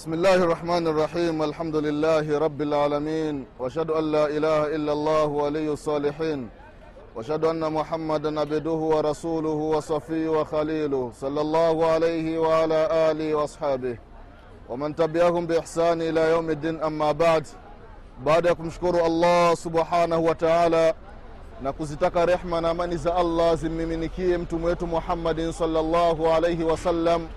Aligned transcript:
بسم 0.00 0.12
الله 0.14 0.34
الرحمن 0.34 0.86
الرحيم 0.86 1.42
الحمد 1.42 1.76
لله 1.76 2.38
رب 2.38 2.62
العالمين 2.62 3.44
وأشهد 3.58 3.90
أن 3.90 4.04
لا 4.12 4.26
إله 4.26 4.66
إلا 4.76 4.92
الله 4.92 5.24
ولي 5.24 5.68
الصالحين 5.72 6.48
وأشهد 7.16 7.44
أن 7.44 7.72
محمدا 7.72 8.40
عبده 8.40 8.70
ورسوله 8.94 9.58
وصفيه 9.76 10.28
وخليله 10.28 11.12
صلى 11.20 11.40
الله 11.40 11.86
عليه 11.86 12.38
وعلى 12.38 12.88
آله 13.10 13.34
وأصحابه 13.34 13.98
ومن 14.68 14.96
تبعهم 14.96 15.46
بإحسان 15.46 16.02
إلى 16.02 16.30
يوم 16.30 16.50
الدين 16.50 16.82
أما 16.82 17.12
بعد 17.12 17.46
baada 18.24 18.48
ya 18.48 18.54
kumshukuru 18.54 19.04
allah 19.04 19.56
subhanahu 19.56 20.24
wa 20.26 20.34
taala 20.34 20.94
na 21.62 21.72
kuzitaka 21.72 22.26
rehma 22.26 22.60
na 22.60 22.70
amani 22.70 22.96
wetu 24.64 24.86
muhammadin 24.86 25.52
salllahu 25.52 26.28
alaihi 26.32 26.64
wasallam 26.64 27.28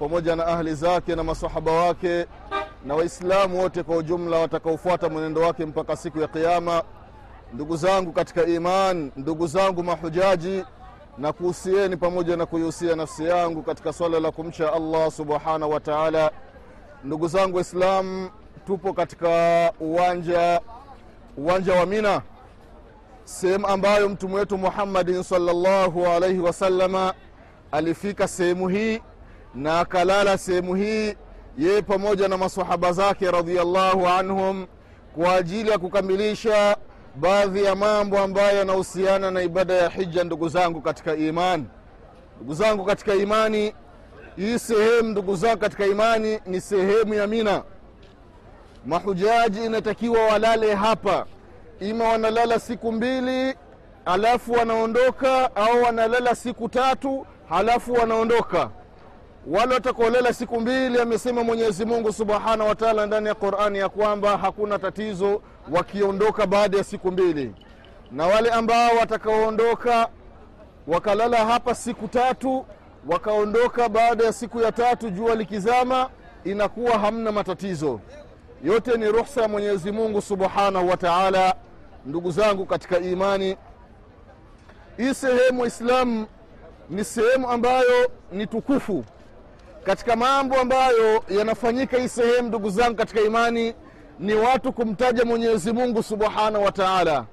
pamoja 0.00 0.36
na 0.36 0.46
ahli 0.46 0.74
zake 0.74 1.14
na 1.16 1.24
masahaba 1.24 1.72
wake 1.72 2.26
na 2.84 2.94
waislamu 2.94 3.60
wote 3.60 3.82
kwa 3.82 3.96
ujumla 3.96 4.38
watakaofuata 4.38 5.08
mwenendo 5.08 5.40
wake 5.40 5.66
mpaka 5.66 5.96
siku 5.96 6.20
ya 6.20 6.28
qiama 6.28 6.82
ndugu 7.54 7.76
zangu 7.76 8.12
katika 8.12 8.44
iman 8.46 9.12
ndugu 9.16 9.46
zangu 9.46 9.82
mahujaji 9.82 10.64
na 11.18 11.32
kuhusieni 11.32 11.96
pamoja 11.96 12.36
na 12.36 12.46
kuihusia 12.46 12.96
nafsi 12.96 13.24
yangu 13.24 13.62
katika 13.62 13.92
swala 13.92 14.20
la 14.20 14.30
kumcha 14.30 14.72
allah 14.72 15.10
subhanahu 15.10 15.72
wa 15.72 15.80
taala. 15.80 16.30
Ndugu 17.04 17.28
zangu 17.28 17.56
waislam 17.56 18.30
tupo 18.66 18.92
katika 18.92 19.28
uwanja 19.80 20.60
uwanja 21.36 21.74
wa 21.74 21.86
mina 21.86 22.22
sehemu 23.24 23.66
ambayo 23.66 24.08
mtume 24.08 24.34
wetu 24.34 24.58
muhammadin 24.58 25.22
salllahu 25.22 26.06
alaihi 26.06 26.38
wasalama 26.40 27.14
alifika 27.72 28.28
sehemu 28.28 28.68
hii 28.68 29.00
na 29.54 29.80
akalala 29.80 30.38
sehemu 30.38 30.74
hii 30.74 31.14
yeye 31.58 31.82
pamoja 31.82 32.28
na 32.28 32.36
masahaba 32.36 32.92
zake 32.92 33.30
radiallahu 33.30 34.08
anhum 34.08 34.66
kwa 35.14 35.34
ajili 35.34 35.70
ya 35.70 35.78
kukamilisha 35.78 36.76
baadhi 37.16 37.64
ya 37.64 37.74
mambo 37.74 38.18
ambayo 38.18 38.58
yanahusiana 38.58 39.30
na 39.30 39.42
ibada 39.42 39.74
ya 39.74 39.88
hija 39.88 40.24
ndugu 40.24 40.48
zangu 40.48 40.80
katika 40.80 41.14
imani. 41.16 41.66
Ndugu 42.36 42.54
zangu 42.54 42.84
katika 42.84 43.14
imani 43.14 43.74
hii 44.36 44.58
sehemu 44.58 45.08
ndugu 45.08 45.36
zangu 45.36 45.58
katika 45.58 45.86
imani 45.86 46.40
ni 46.46 46.60
sehemu 46.60 47.14
ya 47.14 47.26
mina. 47.26 47.62
Mahujaji 48.86 49.64
inatakiwa 49.64 50.26
walale 50.26 50.74
hapa. 50.74 51.26
Ima 51.80 52.04
wanalala 52.08 52.58
siku 52.60 52.92
mbili 52.92 53.54
halafu 54.04 54.52
wanaondoka 54.52 55.56
au 55.56 55.82
wanalala 55.82 56.34
siku 56.34 56.68
tatu 56.68 57.26
halafu 57.48 57.92
wanaondoka 57.92 58.70
wale 59.46 59.74
watakaolela 59.74 60.32
siku 60.32 60.60
mbili 60.60 61.00
amesema 61.00 61.44
mwenyezi 61.44 61.84
mungu 61.84 62.12
subhanahu 62.12 62.68
wa 62.68 62.74
taala 62.74 63.06
ndani 63.06 63.28
ya 63.28 63.34
qurani 63.34 63.78
ya 63.78 63.88
kwamba 63.88 64.38
hakuna 64.38 64.78
tatizo 64.78 65.42
wakiondoka 65.72 66.46
baada 66.46 66.78
ya 66.78 66.84
siku 66.84 67.10
mbili. 67.12 67.54
Na 68.12 68.26
wale 68.26 68.50
ambao 68.50 68.96
watakaoondoka 69.00 70.08
wakalala 70.86 71.36
hapa 71.46 71.74
siku 71.74 72.08
tatu 72.08 72.66
wakaondoka 73.08 73.88
baada 73.88 74.24
ya 74.24 74.32
siku 74.32 74.60
ya 74.60 74.72
tatu 74.72 75.10
jua 75.10 75.34
likizama 75.34 76.10
inakuwa 76.44 76.98
hamna 76.98 77.32
matatizo. 77.32 78.00
Yote 78.64 78.96
ni 78.96 79.06
ruhsa 79.12 79.42
ya 79.42 79.48
mwenyezi 79.48 79.92
mungu 79.92 80.22
subhanahu 80.22 80.88
wa 80.88 80.96
taala 80.96 81.54
ndugu 82.06 82.30
zangu 82.30 82.66
katika 82.66 82.98
imani. 82.98 83.56
Hii 84.96 85.14
sehemu 85.14 85.60
waislamu 85.60 86.26
ni 86.90 87.04
sehemu 87.04 87.50
ambayo 87.50 88.10
ni 88.32 88.46
tukufu 88.46 89.04
katika 89.84 90.16
mambo 90.16 90.60
ambayo 90.60 91.24
yanafanyika 91.28 91.96
hii 91.96 92.08
sehemu 92.08 92.48
ndugu 92.48 92.70
zangu 92.70 92.96
katika 92.96 93.20
imani 93.20 93.74
ni 94.18 94.34
watu 94.34 94.72
kumtaja 94.72 95.24
mwenyezi 95.24 95.72
mungu 95.72 96.02
subhanahu 96.02 96.64
wa 96.64 96.72
taala. 96.72 97.24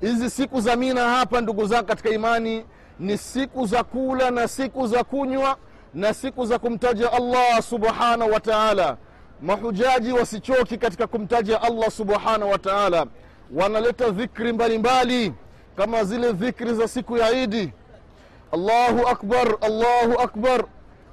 Hizi 0.00 0.30
siku 0.30 0.60
za 0.60 0.76
mina 0.76 1.04
hapa 1.08 1.40
ndugu 1.40 1.66
zangu 1.66 1.86
katika 1.86 2.10
imani 2.10 2.64
ni 2.98 3.18
siku 3.18 3.66
za 3.66 3.84
kula 3.84 4.30
na 4.30 4.48
siku 4.48 4.86
za 4.86 5.04
kunywa 5.04 5.56
na 5.94 6.14
siku 6.14 6.46
za 6.46 6.58
kumtaja 6.58 7.12
allah 7.12 7.62
subhanahu 7.62 8.32
wa 8.32 8.40
taala. 8.40 8.96
Mahujaji 9.42 10.12
wasichoki 10.12 10.78
katika 10.78 11.06
kumtaja 11.06 11.62
allah 11.62 11.90
subhanahu 11.90 12.50
wa 12.50 12.58
taala. 12.58 13.06
Wanaleta 13.54 14.10
dhikri 14.10 14.52
mbalimbali 14.52 15.28
mbali, 15.28 15.34
kama 15.76 16.04
zile 16.04 16.32
dhikri 16.32 16.74
za 16.74 16.88
siku 16.88 17.16
ya 17.16 17.32
idi 17.32 17.72
allahu 18.52 19.08
akbar 19.08 19.56
allahu 19.60 20.20
akbar 20.20 20.64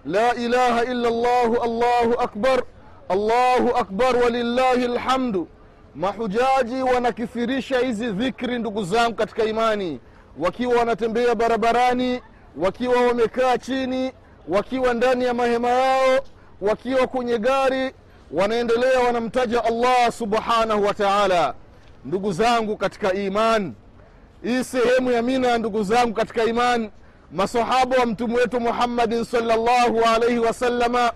la 0.06 0.36
ilaha 0.36 0.82
إلا 0.84 1.08
الله 1.10 1.64
allahu 1.64 2.14
akbar 2.20 2.64
allahu 3.10 3.70
akbar 3.78 4.16
walillahi 4.18 4.88
lhamdu 4.88 5.48
mahujaji 5.96 6.82
wanakithirisha 6.84 7.80
hizi 7.80 8.08
dhikri 8.12 8.60
ndugu 8.60 8.84
zangu 8.84 9.16
katika 9.16 9.44
imani. 9.44 10.00
Wakiwa 10.40 10.76
wanatembea 10.76 11.36
barabarani 11.36 12.22
wakiwa 12.58 13.02
wamekaa 13.02 13.58
chini 13.58 14.12
wakiwa 14.48 14.94
ndani 14.94 15.26
ya 15.26 15.34
mahema 15.34 15.70
yao 15.70 16.20
wakiwa 16.62 17.08
kwenye 17.08 17.38
gari 17.40 17.92
wanaendelea 18.32 19.00
wanamtaja 19.00 19.64
allah 19.64 20.12
subhanahu 20.12 20.84
wa 20.86 20.94
taala. 20.94 21.54
Ndugu 22.06 22.32
zangu 22.32 22.78
katika 22.78 23.14
iman 23.14 23.74
hii 24.44 24.64
sehemu 24.64 25.12
ya 25.12 25.22
mina 25.22 25.58
ndugu 25.58 25.84
zangu 25.84 26.14
katika 26.14 26.44
iman 26.44 26.90
masahaba 27.32 27.98
wa 27.98 28.06
mtume 28.06 28.36
wetu 28.36 28.60
muhammadin 28.60 29.24
salllahu 29.24 30.02
alaihi 30.16 30.40
wasalama 30.40 31.12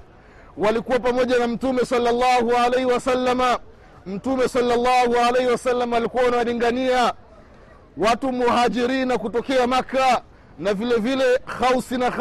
walikuwa 0.57 0.99
pamoja 0.99 1.39
na 1.39 1.47
mtume 1.47 1.85
salllahu 1.85 2.51
alaihi 2.65 2.85
wasalama 2.85 3.59
mtume 4.05 4.47
salllahu 4.47 5.15
alaihi 5.27 5.47
wasalama 5.51 5.97
alikuwa 5.97 6.23
wanawalingania 6.23 7.13
watu 7.97 8.31
muhajirina 8.31 9.17
kutokea 9.17 9.67
makka 9.67 10.21
na 10.59 10.73
vile 10.73 10.95
vile 10.95 11.39
khausi 11.59 11.97
na 11.97 12.11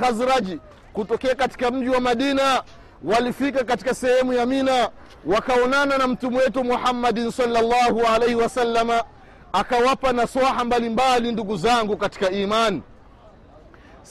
khazraji. 0.00 0.60
Kutokea 0.92 1.34
katika 1.34 1.70
mji 1.70 1.88
wa 1.88 2.00
madina 2.00 2.62
walifika 3.04 3.64
katika 3.64 3.94
sehemu 3.94 4.32
ya 4.32 4.46
mina 4.46 4.90
wakaonana 5.26 5.98
na 5.98 6.06
mtume 6.06 6.38
wetu 6.38 6.64
muhammadin 6.64 7.30
salllahu 7.30 8.00
alaihi 8.14 8.34
wasalama 8.34 9.04
akawapa 9.52 10.12
nasaha 10.12 10.64
mbalimbali 10.64 11.32
ndugu 11.32 11.56
zangu 11.56 11.96
katika 11.96 12.30
imani 12.30 12.82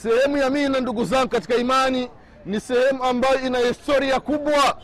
sehemu 0.02 0.36
ya 0.36 0.50
mina 0.50 0.80
ndugu 0.80 1.04
zangu 1.04 1.28
katika 1.28 1.54
imani 1.54 2.10
ni 2.46 2.60
sehemu 2.60 3.04
ambayo 3.04 3.40
ina 3.40 3.58
historia 3.58 4.20
kubwa. 4.20 4.76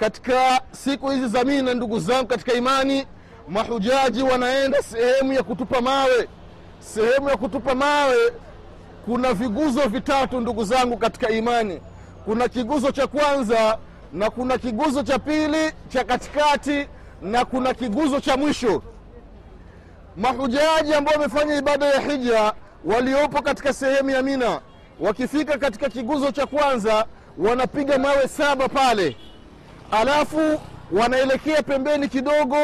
Katika 0.00 0.60
siku 0.72 1.10
hizi 1.10 1.28
za 1.28 1.44
mina 1.44 1.74
ndugu 1.74 1.98
zangu 2.00 2.26
katika 2.28 2.52
imani 2.52 3.06
mahujaji 3.48 4.22
wanaenda 4.22 4.82
sehemu 4.82 5.32
ya 5.32 5.42
kutupa 5.42 5.80
mawe. 5.80 6.28
Sehemu 6.80 7.28
ya 7.28 7.36
kutupa 7.36 7.74
mawe 7.74 8.32
kuna 9.04 9.32
viguzo 9.34 9.80
vitatu 9.88 10.40
ndugu 10.40 10.64
zangu 10.64 10.96
katika 10.96 11.30
imani. 11.30 11.80
Kuna 12.24 12.48
kiguzo 12.48 12.90
cha 12.92 13.06
kwanza 13.06 13.78
na 14.12 14.30
kuna 14.30 14.58
kiguzo 14.58 15.02
cha 15.02 15.18
pili 15.18 15.72
cha 15.88 16.04
katikati 16.04 16.88
na 17.22 17.44
kuna 17.44 17.74
kiguzo 17.74 18.20
cha 18.20 18.36
mwisho. 18.36 18.82
Mahujaji 20.16 20.94
ambao 20.94 21.14
wamefanya 21.14 21.54
ibada 21.54 21.86
ya 21.86 22.00
hija 22.00 22.52
waliopo 22.84 23.42
katika 23.42 23.72
sehemu 23.72 24.10
ya 24.10 24.22
mina 24.22 24.60
wakifika 25.00 25.58
katika 25.58 25.88
kiguzo 25.88 26.30
cha 26.32 26.46
kwanza 26.46 27.06
wanapiga 27.38 27.98
mawe 27.98 28.28
saba 28.28 28.68
pale. 28.68 29.16
Alafu 29.90 30.60
wanaelekea 30.92 31.62
pembeni 31.62 32.08
kidogo 32.08 32.56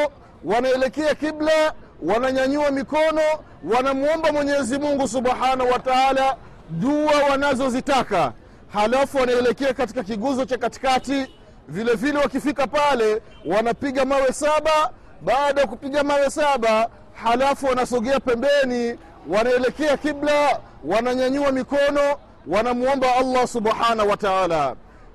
wanaelekea 0.45 1.15
kibla 1.15 1.73
wananyanyua 2.03 2.71
mikono 2.71 3.21
wanamwomba 3.75 4.33
mwenyezi 4.33 4.79
mungu 4.79 5.09
subhanahu 5.09 5.71
wa 5.71 5.79
taala 5.79 6.37
dua 6.71 7.13
wanazozitaka. 7.31 8.33
Halafu 8.73 9.17
wanaelekea 9.19 9.75
katika 9.75 10.03
kiguzo 10.03 10.45
cha 10.45 10.59
katikati 10.59 11.27
vile 11.69 11.95
vile 11.95 12.19
wakifika 12.19 12.67
pale 12.67 13.23
wanapiga 13.47 14.05
mawe 14.05 14.33
saba. 14.33 14.91
Baada 15.21 15.61
ya 15.61 15.67
kupiga 15.67 16.03
mawe 16.05 16.31
saba 16.31 16.89
halafu 17.25 17.67
wanasogea 17.67 18.21
pembeni 18.21 18.99
wanaelekea 19.29 19.97
kibla 19.97 20.61
wananyanyua 20.85 21.53
mikono 21.53 22.17
wanamwomba 22.47 23.17
allah 23.17 23.47
subhanahu 23.47 24.09
wa 24.11 24.17
taala. 24.17 24.75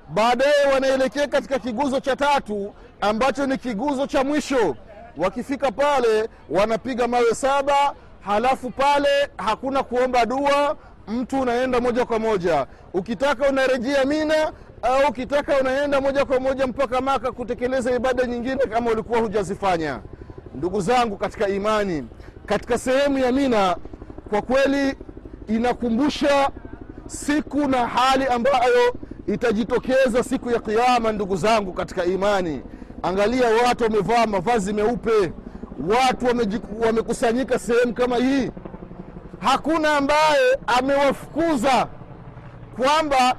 Baadaye 0.09 0.65
wanaelekea 0.73 1.27
katika 1.27 1.59
kiguzo 1.59 1.99
cha 1.99 2.15
tatu 2.15 2.73
ambacho 3.01 3.45
ni 3.45 3.57
kiguzo 3.57 4.07
cha 4.07 4.23
mwisho. 4.23 4.75
Wakifika 5.17 5.71
pale 5.71 6.29
wanapiga 6.49 7.07
mawe 7.07 7.35
saba 7.35 7.93
halafu 8.21 8.69
pale 8.69 9.07
hakuna 9.37 9.83
kuomba 9.83 10.25
dua 10.25 10.77
mtu 11.07 11.39
unaenda 11.41 11.81
moja 11.81 12.05
kwa 12.05 12.19
moja. 12.19 12.67
Ukitaka 12.93 13.49
unarejea 13.49 14.05
mina 14.05 14.51
au 14.81 15.09
ukitaka 15.09 15.57
unaenda 15.57 16.01
moja 16.01 16.25
kwa 16.25 16.39
moja 16.39 16.67
mpaka 16.67 17.01
maka 17.01 17.31
kutekeleza 17.31 17.91
ibada 17.95 18.25
nyingine 18.25 18.57
kama 18.57 18.91
ulikuwa 18.91 19.19
hujazifanya. 19.19 19.99
Ndugu 20.55 20.81
zangu 20.81 21.17
katika 21.17 21.47
imani 21.47 22.07
katika 22.45 22.77
sehemu 22.77 23.17
ya 23.17 23.31
mina 23.31 23.75
kwa 24.29 24.41
kweli 24.41 24.95
inakumbusha 25.47 26.49
siku 27.07 27.67
na 27.67 27.87
hali 27.87 28.25
ambayo 28.25 28.93
itajitokeza 29.27 30.23
siku 30.23 30.51
ya 30.51 30.59
kiama 30.59 31.11
ndugu 31.11 31.35
zangu 31.35 31.73
katika 31.73 32.05
imani. 32.05 32.61
Angalia 33.03 33.47
watu 33.67 33.83
wamevaa 33.83 34.25
mavazi 34.25 34.73
meupe. 34.73 35.33
Watu 35.89 36.25
wamekusanyika 36.25 36.85
wamekusanyika 36.85 37.59
sehemu 37.59 37.93
kama 37.93 38.15
hii. 38.17 38.51
Hakuna 39.39 39.97
ambaye 39.97 40.57
amewafukuza 40.67 41.87
kwamba 42.79 43.35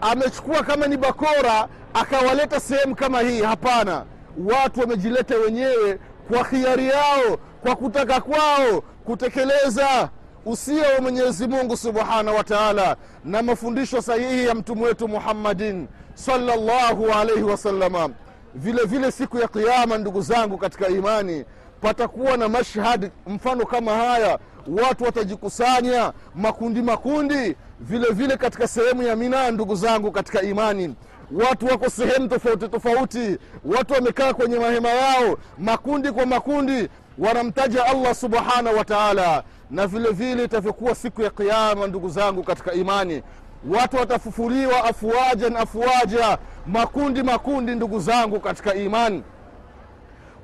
amechukua 0.00 0.62
kama 0.62 0.86
ni 0.86 0.96
bakora 0.96 1.68
akawaleta 1.94 2.60
sehemu 2.60 2.94
kama 2.94 3.20
hii. 3.20 3.42
Hapana. 3.42 4.04
Watu 4.44 4.80
wamejileta 4.80 5.36
wenyewe 5.36 5.98
kwa 6.28 6.46
hiari 6.48 6.88
yao 6.88 7.38
kwa 7.62 7.76
kutaka 7.76 8.20
kwao 8.20 8.82
kutekeleza 9.04 10.08
usia 10.46 10.88
wa 10.94 11.00
mwenyezi 11.00 11.46
mungu 11.46 11.76
subhanahu 11.76 12.36
wa 12.36 12.44
taala 12.44 12.96
na 13.24 13.42
mafundisho 13.42 14.02
sahihi 14.02 14.46
ya 14.46 14.54
mtume 14.54 14.82
wetu 14.82 15.08
muhammadin 15.08 15.88
salllahu 16.14 17.12
alaihi 17.12 17.42
wasalama 17.42 18.10
vile 18.54 18.84
vile 18.84 19.10
siku 19.12 19.38
ya 19.38 19.48
kiama 19.48 19.98
ndugu 19.98 20.20
zangu 20.20 20.58
katika 20.58 20.88
imani 20.88 21.44
patakuwa 21.80 22.36
na 22.36 22.48
mashhad 22.48 23.10
mfano 23.26 23.66
kama 23.66 23.92
haya. 23.92 24.38
Watu 24.82 25.04
watajikusanya 25.04 26.12
makundi 26.34 26.82
makundi 26.82 27.56
vile 27.80 28.08
vile 28.12 28.36
katika 28.36 28.68
sehemu 28.68 29.02
ya 29.02 29.16
minaa 29.16 29.50
ndugu 29.50 29.74
zangu 29.74 30.12
katika 30.12 30.42
imani. 30.42 30.94
Watu 31.32 31.66
wako 31.66 31.90
sehemu 31.90 32.28
tofauti 32.28 32.68
tofauti. 32.68 33.38
Watu 33.64 33.94
wamekaa 33.94 34.32
kwenye 34.34 34.58
mahema 34.58 34.88
yao 34.88 35.38
makundi 35.58 36.12
kwa 36.12 36.26
makundi 36.26 36.88
wanamtaja 37.18 37.84
allah 37.86 38.14
subhanahu 38.14 38.76
wa 38.76 38.84
taala 38.84 39.42
na 39.70 39.86
vile 39.86 40.10
vile 40.10 40.44
itavyokuwa 40.44 40.94
siku 40.94 41.22
ya 41.22 41.30
kiama 41.30 41.86
ndugu 41.86 42.08
zangu 42.08 42.42
katika 42.42 42.72
imani. 42.72 43.22
Watu 43.70 43.96
watafufuliwa 43.96 44.84
afuajan 44.84 45.56
afuaja 45.56 46.38
makundi 46.66 47.22
makundi 47.22 47.74
ndugu 47.74 48.00
zangu 48.00 48.40
katika 48.40 48.74
imani. 48.74 49.22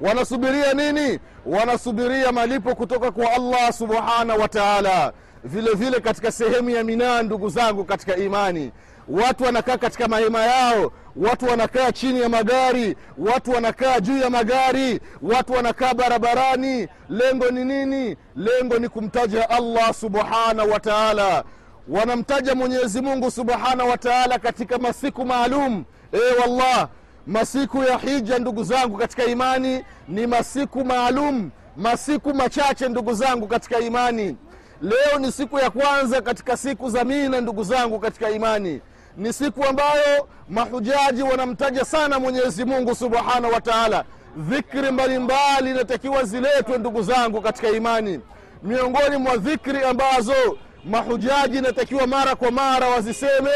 Wanasubiria 0.00 0.72
nini? 0.75 1.19
Wanasubiria 1.46 2.32
malipo 2.32 2.75
kutoka 2.75 3.11
kwa 3.11 3.32
allah 3.32 3.73
subhanahu 3.73 4.40
wa 4.40 4.49
taala. 4.49 5.12
Vile 5.44 5.75
vile 5.75 6.00
katika 6.00 6.32
sehemu 6.32 6.70
ya 6.70 6.84
minaa 6.84 7.23
ndugu 7.23 7.49
zangu 7.49 7.84
katika 7.84 8.16
imani. 8.16 8.73
Watu 9.08 9.44
wanakaa 9.44 9.76
katika 9.76 10.08
mahema 10.08 10.40
yao 10.44 10.93
watu 11.17 11.47
wanakaa 11.47 11.93
chini 11.93 12.21
ya 12.21 12.29
magari 12.29 12.97
watu 13.19 13.51
wanakaa 13.51 14.01
juu 14.01 14.19
ya 14.19 14.31
magari 14.31 15.01
watu 15.23 15.53
wanakaa 15.53 15.95
barabarani. 15.95 16.89
Lengo 17.09 17.51
ni 17.51 17.65
nini? 17.65 18.17
Lengo 18.37 18.79
ni 18.79 18.89
kumtaja 18.89 19.51
allah 19.51 19.95
subhanahu 19.95 20.71
wa 20.71 20.81
taala. 20.81 21.45
Wanamtaja 21.89 22.55
mwenyezi 22.55 23.01
mungu 23.01 23.31
subhanahu 23.31 23.91
wa 23.91 23.99
taala 23.99 24.39
katika 24.39 24.79
masiku 24.79 25.25
maalum. 25.25 25.85
E 26.12 26.41
wallah 26.41 26.89
masiku 27.27 27.83
ya 27.85 27.99
hija 27.99 28.39
ndugu 28.39 28.65
zangu 28.65 28.97
katika 28.99 29.25
imani 29.25 29.85
ni 30.09 30.27
masiku 30.27 30.85
maalum. 30.85 31.51
Masiku 31.77 32.35
machache 32.35 32.89
ndugu 32.89 33.15
zangu 33.15 33.47
katika 33.49 33.79
imani. 33.79 34.37
Leo 34.83 35.19
ni 35.19 35.33
siku 35.33 35.59
ya 35.59 35.71
kwanza 35.71 36.21
katika 36.23 36.57
siku 36.57 36.91
za 36.91 37.05
mina 37.05 37.41
ndugu 37.41 37.65
zangu 37.65 37.99
katika 37.99 38.31
imani 38.31 38.81
ni 39.17 39.33
siku 39.33 39.65
ambayo 39.65 40.29
mahujaji 40.49 41.23
wanamtaja 41.23 41.85
sana 41.85 42.19
mwenyezi 42.19 42.65
mungu 42.65 42.95
subhanahu 42.95 43.55
wa 43.55 43.61
taala. 43.61 44.05
Dhikri 44.37 44.91
mbalimbali 44.91 45.71
inatakiwa 45.71 46.25
ziletwe 46.25 46.79
ndugu 46.79 47.03
zangu 47.03 47.41
katika 47.41 47.69
imani. 47.69 48.21
Miongoni 48.62 49.17
mwa 49.17 49.37
dhikri 49.37 49.85
ambazo 49.85 50.59
mahujaji 50.85 51.59
inatakiwa 51.59 52.07
mara 52.07 52.35
kwa 52.35 52.51
mara 52.51 52.89
waziseme 52.89 53.51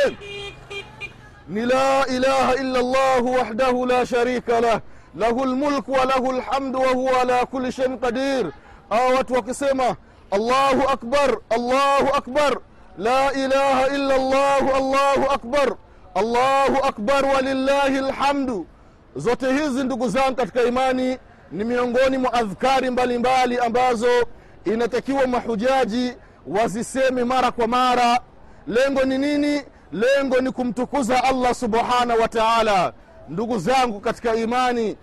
ni 1.48 1.66
la 1.66 2.06
ilaha 2.06 2.54
illa 2.54 2.82
llahu 2.82 3.32
wahdahu 3.32 3.86
la 3.86 4.06
sharika 4.06 4.60
lah 4.60 4.80
lahu 5.16 5.44
lmulku 5.44 5.92
wa 5.92 6.04
lahu 6.04 6.32
lhamdu 6.32 6.80
wa 6.80 6.88
huwa 6.88 7.20
ala 7.20 7.46
kuli 7.46 7.72
shein 7.72 7.98
qadir. 7.98 8.50
Au 8.90 9.14
watu 9.16 9.34
wakisema 9.34 9.96
allahu 10.30 10.88
akbar 10.88 11.38
allahu 11.50 12.14
akbar 12.16 12.56
la 12.98 13.32
ilaha 13.32 13.86
إلا 13.86 14.16
الله 14.16 14.76
allahu 14.76 15.30
akbar. 15.30 15.76
Allahu 16.16 16.84
akbar 16.84 17.24
walillahi 17.24 18.00
lhamdu 18.00 18.66
zote 19.16 19.52
hizi 19.52 19.84
ndugu 19.84 20.08
zangu 20.08 20.34
katika 20.36 20.62
imani 20.62 21.18
ni 21.52 21.64
miongoni 21.64 22.18
mwa 22.18 22.32
adhkari 22.32 22.90
mbalimbali 22.90 23.58
ambazo 23.58 24.08
inatakiwa 24.64 25.26
mahujaji 25.26 26.16
waziseme 26.46 27.24
mara 27.24 27.50
kwa 27.50 27.66
mara. 27.66 28.20
Lengo 28.66 29.02
ni 29.04 29.18
nini? 29.18 29.62
Lengo 29.92 30.40
ni 30.40 30.50
kumtukuza 30.52 31.24
allah 31.24 31.54
subhanahu 31.54 32.20
wa 32.20 32.28
taala. 32.28 32.92
Ndugu 33.28 33.58
zangu 33.58 34.00
katika 34.00 34.34
imani 34.34 34.96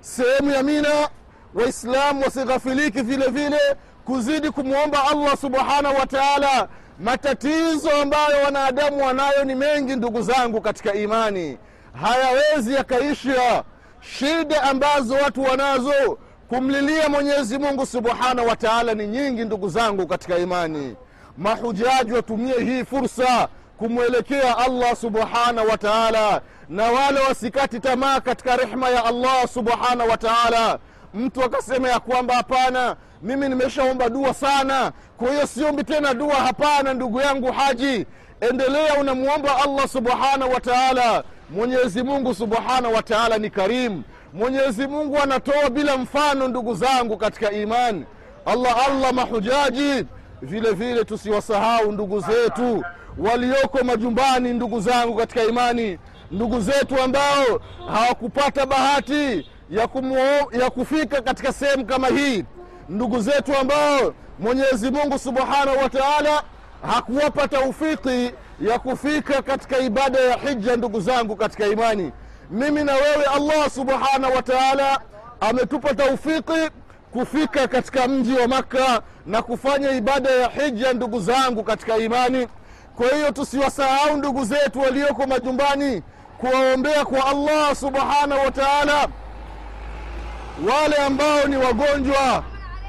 sehemu 0.00 0.50
ya 0.50 0.62
mina 0.62 1.08
waislamu 1.54 2.22
wasighafiliki 2.22 3.02
vile 3.02 3.26
vile 3.28 3.58
kuzidi 4.04 4.50
kumwomba 4.50 5.04
allah 5.10 5.36
subhanahu 5.36 5.96
wa 5.98 6.06
taala 6.06 6.68
matatizo 7.00 7.90
ambayo 8.02 8.44
wanadamu 8.44 9.04
wanayo 9.06 9.44
ni 9.44 9.54
mengi 9.54 9.96
ndugu 9.96 10.22
zangu 10.22 10.60
katika 10.60 10.94
imani. 10.94 11.58
Hayawezi 12.02 12.74
yakaisha 12.74 13.64
shida 14.00 14.62
ambazo 14.62 15.14
watu 15.14 15.42
wanazo. 15.42 16.18
Kumlilia 16.48 17.08
mwenyezi 17.08 17.58
mungu 17.58 17.86
subhanahu 17.86 18.48
wa 18.48 18.56
taala 18.56 18.94
ni 18.94 19.06
nyingi 19.06 19.44
ndugu 19.44 19.68
zangu 19.68 20.06
katika 20.06 20.38
imani. 20.38 20.96
Mahujaji 21.38 22.12
watumie 22.12 22.60
hii 22.64 22.84
fursa 22.84 23.48
kumwelekea 23.78 24.58
allah 24.58 24.96
subhanahu 24.96 25.68
wa 25.68 25.78
taala 25.78 26.40
na 26.68 26.84
wale 26.92 27.20
wasikati 27.20 27.80
tamaa 27.80 28.20
katika 28.20 28.56
rehma 28.56 28.88
ya 28.90 29.04
allah 29.04 29.48
subhanahu 29.48 30.10
wa 30.10 30.16
taala. 30.16 30.78
Mtu 31.14 31.44
akasema 31.44 31.88
ya 31.88 32.00
kwamba 32.00 32.34
hapana 32.34 32.96
mimi 33.22 33.48
nimeshaomba 33.48 34.08
dua 34.08 34.34
sana. 34.34 34.92
Kwa 35.16 35.30
hiyo 35.32 35.46
siombi 35.46 35.84
tena 35.84 36.14
dua 36.14 36.34
hapana 36.34 36.94
ndugu 36.94 37.20
yangu 37.20 37.52
haji. 37.52 38.06
Endelea 38.40 38.94
unamwomba 39.00 39.56
allah 39.64 39.88
subhanahu 39.88 40.52
wa 40.54 40.60
taala. 40.60 41.24
Mwenyezi 41.50 42.02
mungu 42.02 42.34
subhanahu 42.34 42.94
wa 42.94 43.02
taala 43.02 43.38
ni 43.38 43.50
karimu 43.50 44.02
mwenyezi 44.34 44.86
mungu 44.86 45.18
anatoa 45.18 45.70
bila 45.70 45.96
mfano 45.96 46.48
ndugu 46.48 46.74
zangu 46.74 47.16
katika 47.16 47.52
imani 47.52 48.04
allah 48.46 48.86
allah 48.88 49.12
mahujaji. 49.12 50.04
Vile 50.42 50.72
vile 50.72 51.04
tusiwasahau 51.04 51.92
ndugu 51.92 52.20
zetu 52.20 52.84
walioko 53.18 53.84
majumbani 53.84 54.52
ndugu 54.52 54.80
zangu 54.80 55.16
katika 55.16 55.42
imani. 55.44 55.98
Ndugu 56.30 56.60
zetu 56.60 57.00
ambao 57.02 57.60
hawakupata 57.92 58.66
bahati 58.66 59.50
ya, 59.70 59.86
kumuo, 59.88 60.50
ya 60.60 60.70
kufika 60.70 61.22
katika 61.22 61.52
sehemu 61.52 61.84
kama 61.86 62.08
hii 62.08 62.44
ndugu 62.90 63.20
zetu 63.20 63.56
ambao 63.58 64.14
mwenyezi 64.38 64.90
mungu 64.90 65.18
subhanahu 65.18 65.78
wa 65.82 65.88
taala 65.90 66.42
hakuwapa 66.94 67.48
taufiki 67.48 68.30
ya 68.60 68.78
kufika 68.78 69.42
katika 69.42 69.78
ibada 69.78 70.20
ya 70.20 70.36
hija 70.36 70.76
ndugu 70.76 71.00
zangu 71.00 71.36
katika 71.36 71.66
imani. 71.66 72.12
Mimi 72.50 72.84
na 72.84 72.94
wewe 72.94 73.24
allah 73.24 73.70
subhanahu 73.70 74.34
wa 74.36 74.42
taala 74.42 75.00
ametupa 75.40 75.94
taufiki 75.94 76.70
kufika 77.12 77.68
katika 77.68 78.08
mji 78.08 78.34
wa 78.34 78.48
makka 78.48 79.02
na 79.26 79.42
kufanya 79.42 79.90
ibada 79.90 80.30
ya 80.30 80.48
hija 80.48 80.92
ndugu 80.92 81.20
zangu 81.20 81.62
katika 81.62 81.96
imani. 81.96 82.48
Kwa 82.96 83.08
hiyo 83.08 83.30
tusiwasahau 83.30 84.16
ndugu 84.16 84.44
zetu 84.44 84.80
walioko 84.80 85.26
majumbani 85.26 86.02
kuwaombea 86.38 87.04
kwa 87.04 87.26
allah 87.26 87.76
subhanahu 87.76 88.44
wa 88.44 88.50
taala 88.50 89.08
wale 90.70 90.96
ambao 90.96 91.44
ni 91.44 91.56
wagonjwa 91.56 92.44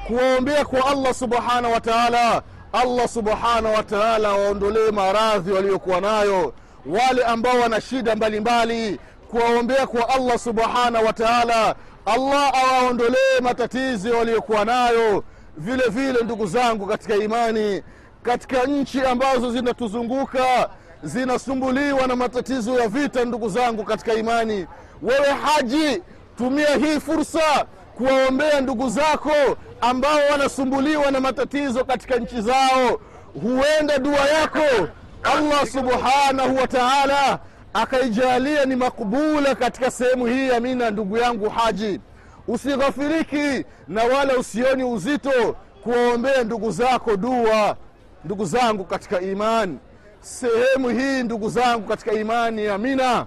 kuwaombea 0.06 0.64
kwa 0.64 0.86
allah 0.86 1.14
subhanahu 1.14 1.72
wa 1.74 1.80
taala. 1.80 2.42
Allah 2.72 3.08
subhanahu 3.08 3.74
wa 3.74 3.82
taala 3.82 4.28
waondolee 4.32 4.90
maradhi 4.90 5.52
waliokuwa 5.52 6.00
nayo 6.00 6.54
wale 6.86 7.24
ambao 7.24 7.60
wana 7.60 7.80
shida 7.80 8.16
mbalimbali 8.16 8.98
kuwaombea 9.30 9.86
kwa 9.86 10.08
allah 10.08 10.38
subhanahu 10.38 11.06
wa 11.06 11.12
taala. 11.12 11.74
Allah 12.06 12.52
awaondolee 12.64 13.40
matatizo 13.42 14.18
waliokuwa 14.18 14.64
nayo. 14.64 15.24
Vile 15.56 15.88
vile 15.88 16.18
ndugu 16.24 16.46
zangu 16.46 16.86
katika 16.86 17.16
imani 17.16 17.82
katika 18.22 18.64
nchi 18.64 19.00
ambazo 19.00 19.52
zinatuzunguka 19.52 20.70
zinasumbuliwa 21.02 22.06
na 22.06 22.16
matatizo 22.16 22.80
ya 22.80 22.88
vita 22.88 23.24
ndugu 23.24 23.48
zangu 23.48 23.84
katika 23.84 24.14
imani. 24.14 24.66
Wewe 25.02 25.28
haji 25.32 26.02
tumia 26.38 26.76
hii 26.76 27.00
fursa 27.00 27.64
kuwaombea 28.02 28.60
ndugu 28.60 28.88
zako 28.88 29.32
ambao 29.80 30.18
wanasumbuliwa 30.30 31.10
na 31.10 31.20
matatizo 31.20 31.84
katika 31.84 32.16
nchi 32.16 32.40
zao. 32.40 33.00
Huenda 33.42 33.98
dua 33.98 34.20
yako 34.28 34.88
allah 35.22 35.66
subhanahu 35.66 36.56
wa 36.56 36.66
taala 36.68 37.38
akaijalia 37.74 38.64
ni 38.64 38.76
makubula 38.76 39.54
katika 39.54 39.90
sehemu 39.90 40.26
hii 40.26 40.48
ya 40.48 40.60
mina 40.60 40.90
ndugu 40.90 41.16
yangu 41.18 41.48
haji. 41.48 42.00
Usighafiriki 42.48 43.64
na 43.88 44.04
wala 44.04 44.36
usioni 44.36 44.84
uzito 44.84 45.56
kuwaombea 45.82 46.44
ndugu 46.44 46.70
zako 46.70 47.16
dua 47.16 47.76
ndugu 48.24 48.44
zangu 48.44 48.84
katika 48.84 49.20
imani. 49.20 49.78
Sehemu 50.20 50.88
hii 50.88 51.22
ndugu 51.22 51.48
zangu 51.50 51.88
katika 51.88 52.12
imani 52.12 52.64
ya 52.64 52.78
mina 52.78 53.26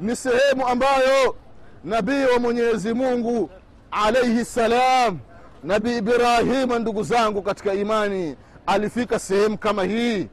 ni 0.00 0.16
sehemu 0.16 0.68
ambayo 0.68 1.36
nabii 1.84 2.24
wa 2.24 2.38
mwenyezi 2.38 2.94
mungu 2.94 3.50
alaihi 4.04 4.44
salam. 4.44 5.18
Nabi 5.64 5.96
ibrahima 5.96 6.78
ndugu 6.78 7.02
zangu 7.02 7.42
katika 7.42 7.74
imani 7.74 8.36
alifika 8.66 9.18
sehemu 9.18 9.58
kama 9.58 9.84
hii. 9.84 10.28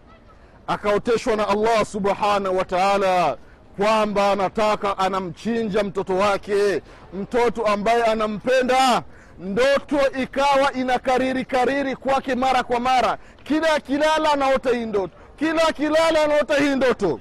Akaoteshwa 0.67 1.35
na 1.35 1.47
allah 1.47 1.85
subhanahu 1.85 2.57
wa 2.57 2.65
taala 2.65 3.37
kwamba 3.77 4.31
anataka 4.31 4.97
anamchinja 4.97 5.83
mtoto 5.83 6.15
wake. 6.15 6.81
Mtoto 7.13 7.65
ambaye 7.65 8.03
anampenda 8.03 9.03
ndoto 9.39 9.99
ikawa 10.21 10.73
ina 10.73 10.99
kariri 10.99 11.95
kwake 11.95 12.35
mara 12.35 12.63
kwa 12.63 12.79
mara. 12.79 13.17
Kila 13.43 13.73
akilala 13.73 14.31
anaota 14.33 14.69
hii 14.69 14.85
ndoto. 14.85 15.13
Kila 15.39 15.67
akilala 15.67 16.23
anaota 16.23 16.55
hii 16.55 16.75
ndoto. 16.75 17.19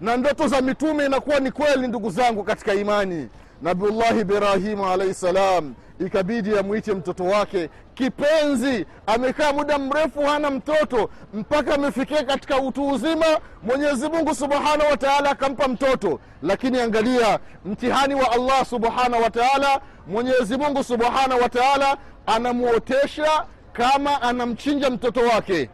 Na 0.00 0.16
ndoto 0.16 0.48
za 0.48 0.60
mitume 0.60 1.06
inakuwa 1.06 1.40
ni 1.40 1.50
kweli 1.50 1.88
ndugu 1.88 2.10
zangu 2.10 2.44
katika 2.44 2.74
imani 2.74 3.28
nabiullahi 3.62 4.20
ibrahimu 4.20 4.86
alaihi 4.86 5.14
salam 5.14 5.74
ikabidi 6.00 6.58
amwite 6.58 6.94
mtoto 6.94 7.24
wake. 7.24 7.70
Kipenzi 7.94 8.86
amekaa 9.06 9.52
muda 9.52 9.78
mrefu 9.78 10.20
hana 10.20 10.50
mtoto 10.50 11.10
mpaka 11.34 11.74
amefikia 11.74 12.24
katika 12.24 12.60
utu 12.60 12.88
uzima. 12.88 13.26
Mwenyezi 13.62 14.08
mungu 14.08 14.34
subhanahu 14.34 14.90
wa 14.90 14.96
taala 14.96 15.30
akampa 15.30 15.68
mtoto. 15.68 16.20
Lakini 16.42 16.80
angalia 16.80 17.38
mtihani 17.64 18.14
wa 18.14 18.32
allah 18.32 18.64
subhanahu 18.66 19.22
wa 19.22 19.30
taala 19.30 19.80
mwenyezi 20.06 20.56
mungu 20.56 20.84
subhanahu 20.84 21.42
wa 21.42 21.48
taala 21.48 21.96
anamwotesha 22.26 23.44
kama 23.72 24.22
anamchinja 24.22 24.90
mtoto 24.90 25.20
wake. 25.20 25.70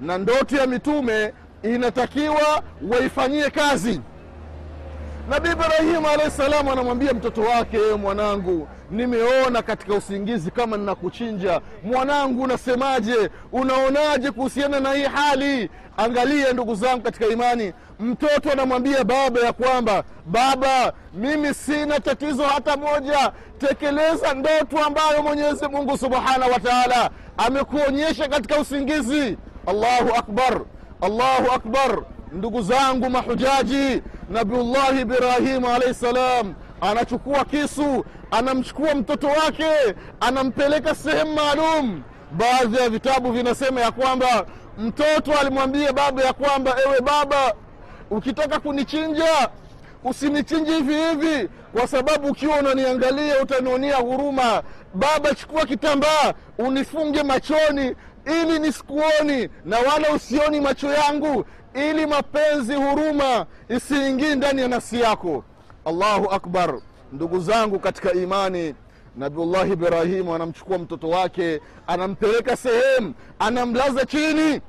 Na 0.00 0.18
ndoto 0.18 0.56
ya 0.56 0.66
mitume 0.66 1.32
inatakiwa 1.62 2.62
waifanyie 2.90 3.50
kazi 3.50 4.00
nabii 5.30 5.50
ibrahimu 5.50 6.08
alahi 6.08 6.30
salamu 6.30 6.72
anamwambia 6.72 7.12
mtoto 7.14 7.40
wake 7.42 7.78
mwanangu 8.02 8.68
nimeona 8.90 9.62
katika 9.62 9.94
usingizi 9.94 10.50
kama 10.50 10.76
ninakuchinja. 10.76 11.60
Mwanangu 11.84 12.42
unasemaje? 12.42 13.30
Unaonaje 13.52 14.30
kuhusiana 14.30 14.80
na 14.80 14.92
hii 14.92 15.02
hali? 15.04 15.70
Angalia 15.96 16.52
ndugu 16.52 16.74
zangu 16.74 17.02
katika 17.02 17.26
imani. 17.26 17.72
Mtoto 18.00 18.52
anamwambia 18.52 19.04
baba 19.04 19.40
ya 19.40 19.52
kwamba 19.52 20.04
baba 20.26 20.92
mimi 21.14 21.54
sina 21.54 22.00
tatizo 22.00 22.42
hata 22.44 22.76
moja. 22.76 23.32
Tekeleza 23.58 24.34
ndoto 24.34 24.84
ambayo 24.86 25.22
mwenyezi 25.22 25.68
mungu 25.68 25.98
subhanahu 25.98 26.52
wa 26.52 26.60
taala 26.60 27.10
amekuonyesha 27.36 28.28
katika 28.28 28.58
usingizi. 28.58 29.38
Allahu 29.66 30.14
akbar 30.18 30.60
allahu 31.00 31.52
akbar. 31.54 32.02
Ndugu 32.32 32.62
zangu 32.62 33.10
mahujaji 33.10 34.02
nabiullahi 34.30 35.00
ibrahimu 35.00 35.68
alaihi 35.68 35.94
salam 35.94 36.54
anachukua 36.80 37.44
kisu 37.44 38.04
anamchukua 38.30 38.94
mtoto 38.94 39.26
wake 39.26 39.94
anampeleka 40.20 40.94
sehemu 40.94 41.34
maalum. 41.34 42.02
Baadhi 42.32 42.76
ya 42.76 42.88
vitabu 42.90 43.32
vinasema 43.32 43.80
ya 43.80 43.90
kwamba 43.90 44.46
mtoto 44.78 45.38
alimwambia 45.40 45.92
baba 45.92 46.22
ya 46.22 46.32
kwamba 46.32 46.76
ewe 46.86 47.00
baba 47.00 47.54
ukitaka 48.10 48.60
kunichinja 48.60 49.48
usinichinje 50.04 50.72
hivi 50.74 50.94
hivi 50.94 51.48
kwa 51.72 51.86
sababu 51.86 52.28
ukiwa 52.28 52.56
unaniangalia 52.58 53.42
utanionea 53.42 53.96
huruma. 53.96 54.62
Baba 54.94 55.34
chukua 55.34 55.66
kitambaa 55.66 56.32
unifunge 56.58 57.22
machoni 57.22 57.96
ili 58.26 58.58
nisikuoni 58.58 59.48
na 59.64 59.78
wala 59.78 60.10
usioni 60.14 60.60
macho 60.60 60.92
yangu 60.92 61.44
ili 61.74 62.06
mapenzi 62.06 62.74
huruma 62.74 63.46
isiingii 63.68 64.34
ndani 64.34 64.60
ya 64.62 64.68
nafsi 64.68 65.00
yako. 65.00 65.44
Allahu 65.84 66.30
akbar. 66.30 66.74
Ndugu 67.12 67.40
zangu 67.40 67.78
katika 67.78 68.12
imani 68.12 68.74
nabiullahi 69.16 69.72
ibrahimu 69.72 70.34
anamchukua 70.34 70.78
mtoto 70.78 71.08
wake 71.08 71.60
anampeleka 71.86 72.56
sehemu 72.56 73.14
anamlaza 73.38 74.04
chini. 74.06 74.60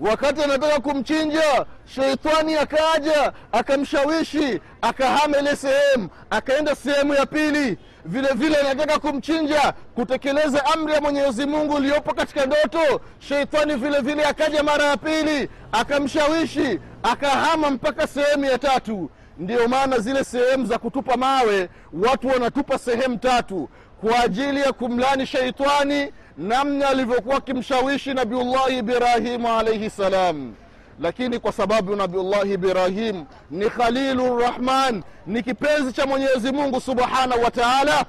Wakati 0.00 0.42
anataka 0.42 0.80
kumchinja 0.80 1.66
sheitani 1.84 2.54
akaja 2.54 3.32
akamshawishi 3.52 4.60
akahama 4.82 5.38
ile 5.38 5.56
sehemu 5.56 6.08
akaenda 6.30 6.74
sehemu 6.74 7.14
ya 7.14 7.26
pili 7.26 7.78
vile 8.04 8.28
vile 8.34 8.56
anataka 8.56 8.98
kumchinja 8.98 9.72
kutekeleza 9.94 10.66
amri 10.66 10.92
ya 10.92 11.00
mwenyezi 11.00 11.46
mungu 11.46 11.78
iliyopo 11.78 12.14
katika 12.14 12.46
ndoto. 12.46 13.00
Sheitani 13.18 13.74
vile 13.74 14.00
vile 14.00 14.24
akaja 14.24 14.62
mara 14.62 14.84
ya 14.84 14.96
pili 14.96 15.48
akamshawishi 15.72 16.80
akahama 17.02 17.70
mpaka 17.70 18.06
sehemu 18.06 18.44
ya 18.44 18.58
tatu. 18.58 19.10
Ndiyo 19.38 19.68
maana 19.68 19.98
zile 19.98 20.24
sehemu 20.24 20.66
za 20.66 20.78
kutupa 20.78 21.16
mawe 21.16 21.68
watu 21.92 22.28
wanatupa 22.28 22.78
sehemu 22.78 23.16
tatu 23.18 23.68
kwa 24.00 24.20
ajili 24.20 24.60
ya 24.60 24.72
kumlani 24.72 25.26
sheitani 25.26 26.12
namna 26.38 26.88
alivyokuwa 26.88 27.36
akimshawishi 27.36 28.14
nabiullahi 28.14 28.78
ibrahimu 28.78 29.48
alaihi 29.48 29.90
salam 29.90 30.54
lakini 31.02 31.38
kwa 31.38 31.52
sababu 31.52 31.96
nabiullahi 31.96 32.52
ibrahim 32.52 33.24
ni 33.50 33.70
khalilu 33.70 34.38
rrahman 34.38 35.02
ni 35.26 35.42
kipenzi 35.42 35.92
cha 35.92 36.06
mwenyezi 36.06 36.52
mungu 36.52 36.80
subhanahu 36.80 37.42
wa 37.44 37.50
taala. 37.50 38.04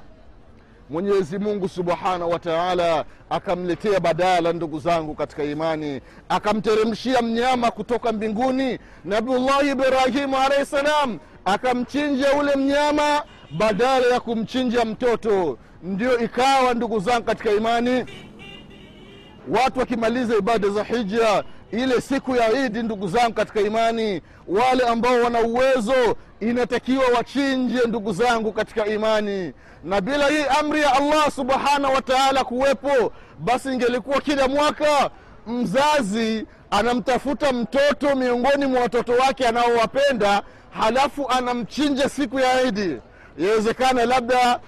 Mwenyezi 0.90 1.38
mungu 1.40 1.70
subhanahu 1.70 2.32
wa 2.32 2.40
taala 2.40 3.06
akamletea 3.30 4.00
badala 4.00 4.54
ndugu 4.54 4.80
zangu 4.80 5.16
katika 5.16 5.44
imani 5.44 6.02
akamteremshia 6.30 7.22
mnyama 7.22 7.72
kutoka 7.72 8.12
mbinguni 8.12 8.80
nabiullahi 9.06 9.70
ibrahimu 9.72 10.38
alahi 10.38 10.66
salam 10.66 11.20
akamchinja 11.46 12.34
ule 12.34 12.56
mnyama 12.56 13.24
badala 13.58 14.08
ya 14.08 14.20
kumchinja 14.20 14.86
mtoto. 14.86 15.58
Ndio 15.84 16.20
ikawa 16.20 16.74
ndugu 16.74 17.00
zangu 17.00 17.26
katika 17.26 17.52
imani. 17.52 18.06
Watu 19.50 19.80
wakimaliza 19.80 20.36
ibada 20.38 20.70
za 20.70 20.84
hija 20.84 21.44
ile 21.74 22.01
siku 22.01 22.36
ya 22.36 22.65
idi 22.65 22.84
ndugu 22.84 23.08
zangu 23.08 23.34
katika 23.34 23.62
imani 23.62 24.22
wale 24.48 24.84
ambao 24.88 25.22
wana 25.24 25.39
uwezo 25.42 26.15
inatakiwa 26.39 27.06
wachinje 27.15 27.80
ndugu 27.88 28.13
zangu 28.13 28.51
katika 28.53 28.86
imani. 28.86 29.53
Na 29.84 30.01
bila 30.01 30.27
hii 30.27 30.44
amri 30.60 30.82
ya 30.82 30.94
allah 30.96 31.32
subhanahu 31.32 31.94
wa 31.96 32.01
taala 32.01 32.44
kuwepo 32.44 33.12
basi 33.39 33.74
ingelikuwa 33.74 34.22
kila 34.22 34.48
mwaka 34.48 35.10
mzazi 35.48 36.46
anamtafuta 36.72 37.53
mtoto 37.53 38.15
miongoni 38.15 38.65
mwa 38.65 38.82
watoto 38.82 39.12
wake 39.12 39.48
anaowapenda 39.48 40.42
halafu 40.80 41.30
anamchinja 41.30 42.10
siku 42.10 42.39
ya 42.39 42.62
idi 42.62 42.98
yawezekana 43.38 44.06
labda 44.06 44.60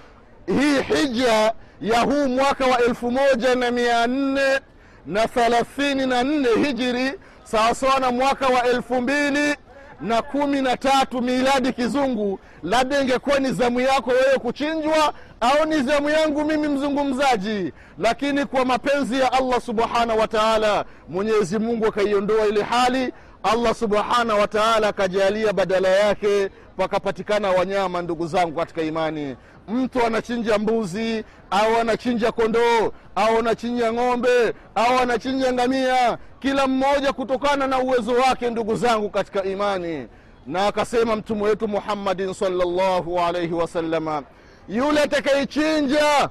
hii 0.46 0.80
hija 0.82 1.52
ya 1.80 2.00
huu 2.00 2.28
mwaka 2.28 2.66
wa 2.66 2.78
elfu 2.84 3.10
moja 3.10 3.54
na 3.54 3.70
mia 3.70 4.06
nne 4.06 4.60
na 5.06 5.28
thalathini 5.28 6.06
na 6.06 6.22
nne 6.24 6.48
hijiri 6.64 7.12
sawasawa 7.44 8.00
na 8.00 8.10
mwaka 8.12 8.46
wa 8.46 8.64
elfu 8.64 9.00
mbili 9.02 9.54
na 10.00 10.22
kumi 10.22 10.62
na 10.62 10.76
tatu 10.76 11.22
miladi 11.22 11.72
kizungu. 11.72 12.38
Labda 12.62 13.00
ingekuwa 13.00 13.38
ni 13.38 13.52
zamu 13.52 13.80
yako 13.80 14.10
wewe 14.10 14.38
kuchinjwa 14.38 15.12
au 15.40 15.64
ni 15.66 15.82
zamu 15.82 16.10
yangu 16.10 16.44
mimi 16.44 16.68
mzungumzaji. 16.68 17.72
Lakini 17.98 18.44
kwa 18.44 18.64
mapenzi 18.64 19.20
ya 19.20 19.32
allah 19.32 19.60
subhanahu 19.60 20.20
wa 20.20 20.28
taala 20.28 20.84
mwenyezi 21.08 21.58
mungu 21.58 21.86
akaiondoa 21.86 22.46
ile 22.46 22.62
hali. 22.62 23.12
Allah 23.42 23.74
subhanahu 23.74 24.40
wa 24.40 24.48
taala 24.48 24.88
akajalia 24.88 25.52
badala 25.52 25.88
yake 25.88 26.50
pakapatikana 26.76 27.50
wanyama 27.50 28.02
ndugu 28.02 28.26
zangu 28.26 28.56
katika 28.56 28.82
imani 28.82 29.36
mtu 29.68 30.06
anachinja 30.06 30.58
mbuzi 30.58 31.24
au 31.50 31.76
anachinja 31.80 32.32
kondoo 32.32 32.92
au 33.16 33.38
anachinja 33.38 33.92
ng'ombe 33.92 34.54
au 34.74 34.98
anachinja 34.98 35.52
ngamia 35.52 36.18
kila 36.40 36.66
mmoja 36.66 37.12
kutokana 37.12 37.66
na 37.66 37.78
uwezo 37.78 38.12
wake 38.12 38.50
ndugu 38.50 38.76
zangu 38.76 39.10
katika 39.10 39.44
imani. 39.44 40.08
Na 40.46 40.66
akasema 40.66 41.16
mtume 41.16 41.42
wetu 41.42 41.68
muhammadin 41.68 42.34
salllahu 42.34 43.20
alaihi 43.20 43.52
wasalama 43.54 44.22
yule 44.68 45.00
atakayechinja 45.02 46.28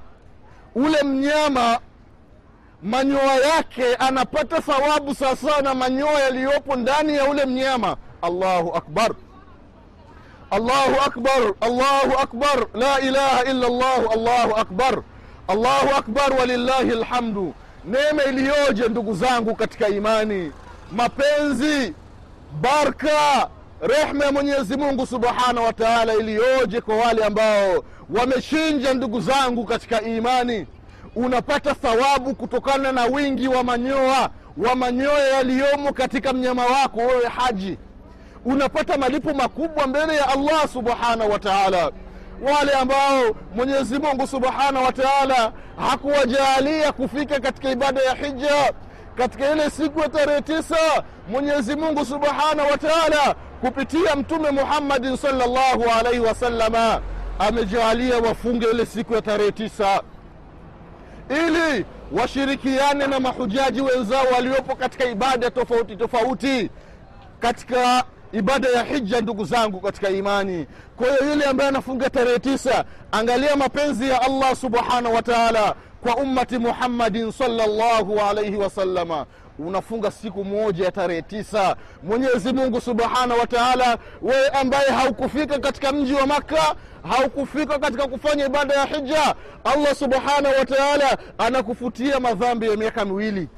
ule 0.76 1.04
mnyama 1.04 1.80
manyoya 2.84 3.36
yake 3.36 3.96
anapata 3.96 4.62
thawabu 4.62 5.16
sawasawa 5.16 5.62
na 5.62 5.74
manyoya 5.74 6.20
yaliyopo 6.20 6.76
ndani 6.76 7.16
ya 7.16 7.30
ule 7.30 7.46
mnyama. 7.46 7.98
Allahu 8.22 8.76
akbar 8.76 9.12
allahu 10.52 10.96
akbar 11.06 11.54
allahu 11.62 12.18
akbar 12.22 12.68
la 12.74 13.00
ilaha 13.00 13.44
illa 13.44 13.70
llahu 13.70 14.10
allahu 14.14 14.56
akbar. 14.56 15.04
Allahu 15.48 15.90
akbar 15.98 16.34
walillahi 16.40 16.90
lhamdu 16.92 17.54
neema 17.86 18.24
iliyoje 18.24 18.88
ndugu 18.90 19.14
zangu 19.16 19.56
katika 19.56 19.88
imani. 19.88 20.52
Mapenzi 20.92 21.94
barka 22.62 23.50
rehma 23.82 24.26
ya 24.26 24.32
mwenyezi 24.32 24.78
mungu 24.78 25.06
subhanahu 25.06 25.66
wa 25.66 25.74
taala 25.74 26.14
iliyoje 26.14 26.82
kwa 26.82 26.96
wale 26.98 27.26
ambao 27.26 27.84
wamechinja 28.10 28.94
ndugu 28.94 29.22
zangu 29.22 29.66
katika 29.66 30.02
imani. 30.02 30.68
Unapata 31.16 31.74
thawabu 31.74 32.36
kutokana 32.36 32.92
na 32.92 33.06
wingi 33.06 33.48
wa 33.48 33.64
manyoa 33.64 34.30
wa 34.58 34.76
manyoya 34.76 35.28
yaliyomo 35.28 35.94
katika 35.94 36.34
mnyama 36.34 36.66
wako 36.66 37.00
wewe 37.00 37.28
haji 37.28 37.78
unapata 38.46 38.98
malipo 38.98 39.34
makubwa 39.34 39.88
mbele 39.88 40.16
ya 40.16 40.30
allah 40.30 40.68
subhanahu 40.68 41.32
wa 41.32 41.40
wale 42.42 42.72
ambao 42.72 43.36
mwenyezi 43.56 44.00
mungu 44.00 44.28
subhanahu 44.28 44.86
wa 44.86 44.92
taala 44.92 45.52
kufika 46.92 47.40
katika 47.40 47.72
ibada 47.72 48.02
ya 48.02 48.14
hija 48.16 48.74
katika 49.18 49.52
ile 49.52 49.70
siku 49.70 50.00
ya 50.00 50.10
tarehe 50.10 50.42
tisa 50.42 51.04
mwenyezi 51.30 51.76
mungu 51.76 52.06
subhanahu 52.06 52.72
wa 52.72 52.78
taala 52.78 53.36
kupitia 53.62 54.16
mtume 54.16 54.52
muhammadin 54.52 55.18
salllahu 55.18 55.84
alaihi 56.00 56.20
wasalama 56.20 57.02
amejaalia 57.40 58.18
wafunge 58.18 58.66
ile 58.72 58.86
siku 58.86 59.14
ya 59.14 59.22
tarehe 59.22 59.52
tisa. 59.52 60.02
Ili 61.30 61.86
washirikiane 62.12 63.08
na 63.08 63.20
mahujaji 63.20 63.82
wenzao 63.82 64.26
waliopo 64.36 64.76
katika 64.76 65.06
ibada 65.06 65.52
tofauti 65.52 65.96
tofauti 65.96 66.70
katika 67.40 68.04
ibada 68.38 68.70
ya 68.70 68.84
hija 68.84 69.22
ndugu 69.22 69.46
zangu 69.46 69.80
katika 69.80 70.10
imani. 70.10 70.68
Kwa 70.98 71.08
hiyo 71.08 71.30
yule 71.30 71.46
ambaye 71.46 71.70
anafunga 71.70 72.10
tarehe 72.10 72.40
tisa 72.40 72.86
angalia 73.12 73.56
mapenzi 73.56 74.10
ya 74.10 74.22
allah 74.22 74.56
subhanahu 74.56 75.16
wa 75.16 75.22
taala 75.22 75.76
kwa 76.04 76.16
ummati 76.16 76.58
muhammadin 76.58 77.32
salllahu 77.32 78.20
alaihi 78.30 78.56
wasalama 78.58 79.26
unafunga 79.60 80.12
siku 80.12 80.44
moja 80.46 80.86
ya 80.86 80.92
tarehe 80.92 81.22
tisa. 81.22 81.76
Mwenyezi 82.04 82.54
mungu 82.54 82.82
subhanahu 82.82 83.40
wa 83.40 83.48
taala 83.48 83.98
wewe 84.22 84.48
ambaye 84.50 84.90
haukufika 84.90 85.60
katika 85.60 85.92
mji 85.92 86.14
wa 86.14 86.28
makka 86.28 86.76
haukufika 87.10 87.80
katika 87.80 88.08
kufanya 88.08 88.46
ibada 88.46 88.74
ya 88.74 88.86
hija 88.86 89.36
allah 89.64 89.96
subhanahu 89.96 90.56
wa 90.60 90.66
taala 90.66 91.18
anakufutia 91.38 92.20
madhambi 92.20 92.70
ya 92.70 92.78
miaka 92.78 93.06
miwili 93.06 93.50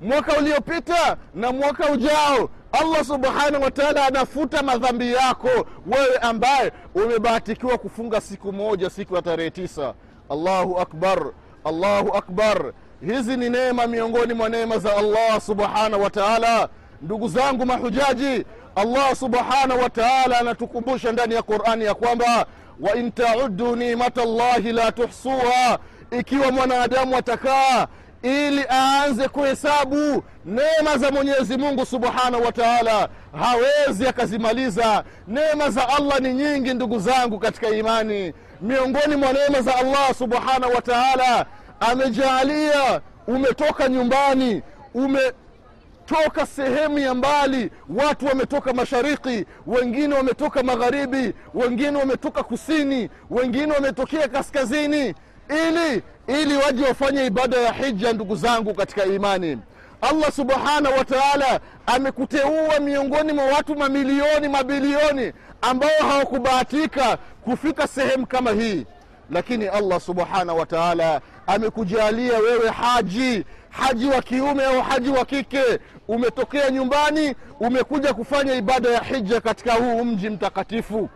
mwaka 0.00 0.38
uliopita 0.38 1.16
na 1.34 1.52
mwaka 1.52 1.90
ujao 1.92 2.48
allah 2.72 3.04
subhanahu 3.04 3.64
wataala 3.64 4.06
anafuta 4.06 4.62
madhambi 4.62 5.12
yako 5.12 5.48
wewe 5.86 6.16
ambaye 6.20 6.72
umebahatikiwa 6.94 7.78
kufunga 7.78 8.20
siku 8.20 8.52
moja 8.52 8.90
siku 8.90 9.14
ya 9.16 9.22
tarehe 9.22 9.50
tisa. 9.50 9.94
Allahu 10.30 10.80
akbar 10.80 11.26
allahu 11.64 12.16
akbar. 12.16 12.72
Hizi 13.06 13.36
ni 13.36 13.50
neema 13.50 13.86
miongoni 13.86 14.34
mwa 14.34 14.48
neema 14.48 14.78
za 14.78 14.96
allah 14.96 15.40
subhanahu 15.40 16.02
wataala 16.02 16.68
ndugu 17.02 17.28
zangu 17.28 17.66
mahujaji 17.66 18.44
allah 18.76 19.16
subhanahu 19.16 19.82
wataala 19.82 20.38
anatukumbusha 20.40 21.12
ndani 21.12 21.34
ya 21.34 21.42
qurani 21.42 21.84
ya 21.84 21.94
kwamba 21.94 22.46
wain 22.80 23.12
taudu 23.12 23.76
nimata 23.76 24.24
llahi 24.24 24.72
la 24.72 24.92
tuhsuha 24.92 25.78
ikiwa 26.10 26.52
mwanadamu 26.52 27.16
atakaa 27.16 27.86
ili 28.22 28.64
aanze 28.70 29.28
kuhesabu 29.28 30.22
neema 30.44 30.98
za 30.98 31.10
mwenyezi 31.10 31.56
mungu 31.56 31.86
subhanahu 31.86 32.44
wa 32.44 32.52
taala. 32.52 33.08
Hawezi 33.40 34.08
akazimaliza. 34.08 35.04
Neema 35.28 35.70
za 35.70 35.88
allah 35.88 36.20
ni 36.20 36.34
nyingi 36.34 36.74
ndugu 36.74 36.98
zangu 36.98 37.38
katika 37.38 37.68
imani. 37.68 38.32
Miongoni 38.60 39.16
mwa 39.16 39.32
neema 39.32 39.60
za 39.62 39.76
allah 39.76 40.14
subhanahu 40.14 40.74
wa 40.74 40.82
taala 40.82 41.46
amejaalia 41.80 43.00
umetoka 43.26 43.88
nyumbani 43.88 44.62
umetoka 44.94 46.46
sehemu 46.56 46.98
ya 46.98 47.14
mbali 47.14 47.70
watu 47.96 48.26
wametoka 48.26 48.72
mashariki 48.72 49.44
wengine 49.66 50.14
wametoka 50.14 50.62
magharibi 50.62 51.34
wengine 51.54 51.98
wametoka 51.98 52.42
kusini 52.42 53.10
wengine 53.30 53.72
wametokea 53.72 54.28
kaskazini 54.28 55.14
ili 55.50 56.02
ili 56.26 56.56
waje 56.56 56.84
wafanye 56.84 57.26
ibada 57.26 57.56
ya 57.56 57.72
hija 57.72 58.12
ndugu 58.12 58.36
zangu 58.36 58.74
katika 58.74 59.04
imani. 59.04 59.58
Allah 60.00 60.32
subhanahu 60.32 60.98
wa 60.98 61.04
taala 61.04 61.60
amekuteua 61.86 62.80
miongoni 62.80 63.32
mwa 63.32 63.44
watu 63.44 63.76
mamilioni 63.76 64.48
mabilioni 64.48 65.32
ambao 65.62 65.90
hawakubahatika 66.08 67.16
kufika 67.44 67.86
sehemu 67.86 68.26
kama 68.26 68.50
hii. 68.50 68.86
Lakini 69.30 69.66
allah 69.66 70.00
subhanahu 70.00 70.58
wa 70.58 70.66
taala 70.66 71.20
amekujalia 71.46 72.38
wewe 72.38 72.68
haji 72.70 73.44
haji 73.70 74.06
wa 74.06 74.22
kiume 74.22 74.64
au 74.64 74.80
haji 74.82 75.10
wa 75.10 75.24
kike. 75.24 75.62
Umetokea 76.08 76.70
nyumbani 76.70 77.34
umekuja 77.60 78.14
kufanya 78.14 78.54
ibada 78.54 78.88
ya 78.88 79.00
hija 79.02 79.40
katika 79.40 79.72
huu 79.74 80.04
mji 80.04 80.30
mtakatifu. 80.30 81.08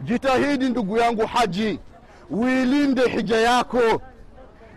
Jitahidi 0.00 0.68
ndugu 0.68 0.98
yangu 0.98 1.26
haji 1.26 1.78
uilinde 2.30 3.08
hija 3.08 3.36
yako 3.36 4.02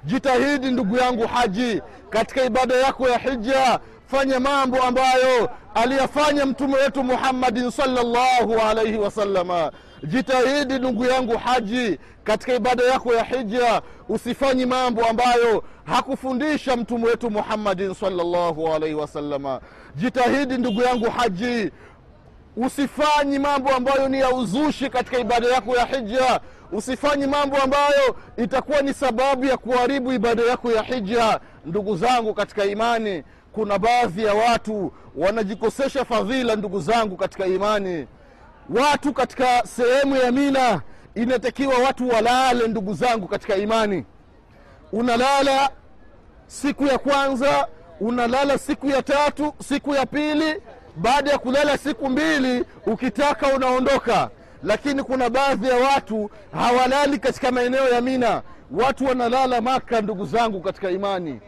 jitahidi 0.06 0.72
ndugu 0.72 0.98
yangu 0.98 1.28
haji 1.28 1.82
katika 2.10 2.44
ibada 2.44 2.76
yako 2.76 3.10
ya 3.10 3.18
hija 3.18 3.80
fanya 4.08 4.40
mambo 4.40 4.84
ambayo 4.84 5.50
aliyafanya 5.76 6.46
mtume 6.46 6.76
wetu 6.76 7.04
muhammadin 7.04 7.72
sallallahu 7.72 8.54
alaihi 8.70 8.98
wasallama. 8.98 9.72
jitahidi 10.04 10.74
ndugu 10.80 11.06
yangu 11.06 11.38
haji 11.38 12.00
katika 12.24 12.54
ibada 12.54 12.84
yako 12.84 13.14
ya 13.14 13.24
hija 13.24 13.82
usifanyi 14.10 14.66
mambo 14.66 15.06
ambayo 15.06 15.64
hakufundisha 15.86 16.76
mtume 16.76 17.06
wetu 17.08 17.30
muhammadin 17.32 17.94
sallallahu 17.94 18.68
alaihi 18.74 18.96
wasallama. 18.96 19.62
jitahidi 19.96 20.58
ndugu 20.58 20.82
yangu 20.82 21.10
haji 21.10 21.72
usifanyi 22.58 23.40
mambo 23.40 23.70
ambayo 23.70 24.08
ni 24.10 24.20
ya 24.20 24.30
uzushi 24.34 24.90
katika 24.90 25.20
ibada 25.20 25.48
yako 25.48 25.76
ya 25.76 25.86
hija 25.86 26.40
usifanyi 26.72 27.28
mambo 27.28 27.58
ambayo 27.58 28.16
itakuwa 28.38 28.82
ni 28.82 28.94
sababu 28.94 29.46
ya 29.46 29.58
kuharibu 29.58 30.14
ibada 30.14 30.44
yako 30.44 30.72
ya 30.72 30.82
hija. 30.84 31.40
Ndugu 31.66 31.98
zangu 31.98 32.34
katika 32.34 32.66
imani 32.66 33.24
kuna 33.52 33.80
baadhi 33.80 34.24
ya 34.24 34.34
watu 34.34 34.94
wanajikosesha 35.16 36.06
fadhila 36.06 36.56
ndugu 36.56 36.80
zangu 36.82 37.18
katika 37.18 37.46
imani. 37.46 38.08
Watu 38.70 39.14
katika 39.14 39.64
sehemu 39.68 40.16
ya 40.16 40.32
mina 40.32 40.82
inatakiwa 41.16 41.78
watu 41.78 42.10
walale 42.10 42.68
ndugu 42.68 42.94
zangu 42.94 43.28
katika 43.28 43.56
imani. 43.56 44.06
Unalala 44.92 45.70
siku 46.48 46.86
ya 46.86 46.98
kwanza 46.98 47.68
unalala 48.00 48.58
siku 48.58 48.88
ya 48.90 49.02
tatu 49.04 49.54
siku 49.68 49.96
ya 49.96 50.06
pili. 50.06 50.62
Baada 50.96 51.32
ya 51.32 51.38
kulala 51.38 51.78
siku 51.78 52.10
mbili 52.10 52.66
ukitaka 52.86 53.48
unaondoka 53.48 54.30
lakini 54.64 55.04
kuna 55.04 55.30
baadhi 55.30 55.68
ya 55.68 55.76
watu 55.76 56.30
hawalali 56.52 57.20
katika 57.20 57.52
maeneo 57.52 57.90
ya 57.90 58.02
mina. 58.02 58.42
Watu 58.72 59.06
wanalala 59.06 59.62
maka 59.62 60.02
ndugu 60.02 60.26
zangu 60.26 60.62
katika 60.62 60.90
imani. 60.92 61.40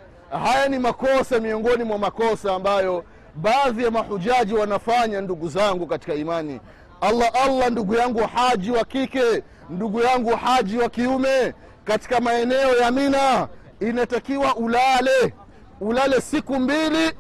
Haya 0.43 0.67
ni 0.67 0.80
makosa 0.80 1.39
miongoni 1.39 1.84
mwa 1.84 1.97
makosa 1.97 2.54
ambayo 2.56 3.04
baadhi 3.36 3.84
ya 3.84 3.91
mahujaji 3.91 4.54
wanafanya 4.54 5.21
ndugu 5.21 5.50
zangu 5.50 5.88
katika 5.88 6.13
imani. 6.13 6.60
Allah 7.02 7.30
allah 7.45 7.69
ndugu 7.71 7.95
yangu 7.95 8.19
haji 8.36 8.71
wa 8.71 8.86
kike 8.86 9.43
ndugu 9.69 10.00
yangu 10.02 10.36
haji 10.36 10.78
wa 10.78 10.89
kiume 10.89 11.54
katika 11.86 12.19
maeneo 12.19 12.76
ya 12.78 12.91
mina 12.91 13.47
inatakiwa 13.80 14.56
ulale. 14.56 15.34
Ulale 15.82 16.21
siku 16.21 16.60
mbili 16.60 17.12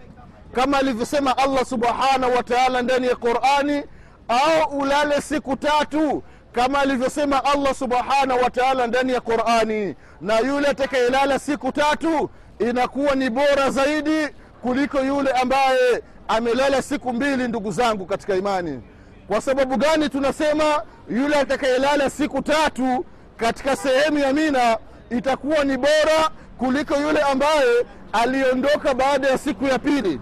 kama 0.51 0.77
alivyosema 0.77 1.37
allah 1.37 1.65
subhanahu 1.65 2.35
wa 2.35 2.43
taala 2.43 2.81
ndani 2.81 3.07
ya 3.07 3.15
qurani 3.15 3.83
au 4.31 4.77
ulale 4.79 5.21
siku 5.21 5.55
tatu 5.55 6.23
kama 6.51 6.79
alivyosema 6.79 7.45
allah 7.45 7.73
subhanahu 7.75 8.43
wa 8.43 8.49
taala 8.49 8.87
ndani 8.87 9.13
ya 9.13 9.21
qurani. 9.21 9.95
Na 10.21 10.39
yule 10.39 10.67
atakayelala 10.67 11.39
siku 11.39 11.71
tatu 11.71 12.29
inakuwa 12.59 13.15
ni 13.15 13.29
bora 13.29 13.69
zaidi 13.69 14.27
kuliko 14.61 14.99
yule 14.99 15.31
ambaye 15.31 16.03
amelala 16.27 16.81
siku 16.81 17.13
mbili 17.13 17.47
ndugu 17.47 17.71
zangu 17.71 18.05
katika 18.05 18.35
imani. 18.35 18.81
Kwa 19.27 19.41
sababu 19.41 19.77
gani 19.77 20.09
tunasema 20.09 20.81
yule 21.09 21.35
atakayelala 21.35 22.09
siku 22.09 22.41
tatu 22.41 23.05
katika 23.37 23.75
sehemu 23.75 24.19
ya 24.19 24.33
mina 24.33 24.77
itakuwa 25.09 25.63
ni 25.63 25.77
bora 25.77 26.29
kuliko 26.57 26.95
yule 26.95 27.21
ambaye 27.21 27.85
aliondoka 28.13 28.93
baada 28.93 29.27
ya 29.27 29.37
siku 29.37 29.65
ya 29.65 29.79
pili 29.79 30.19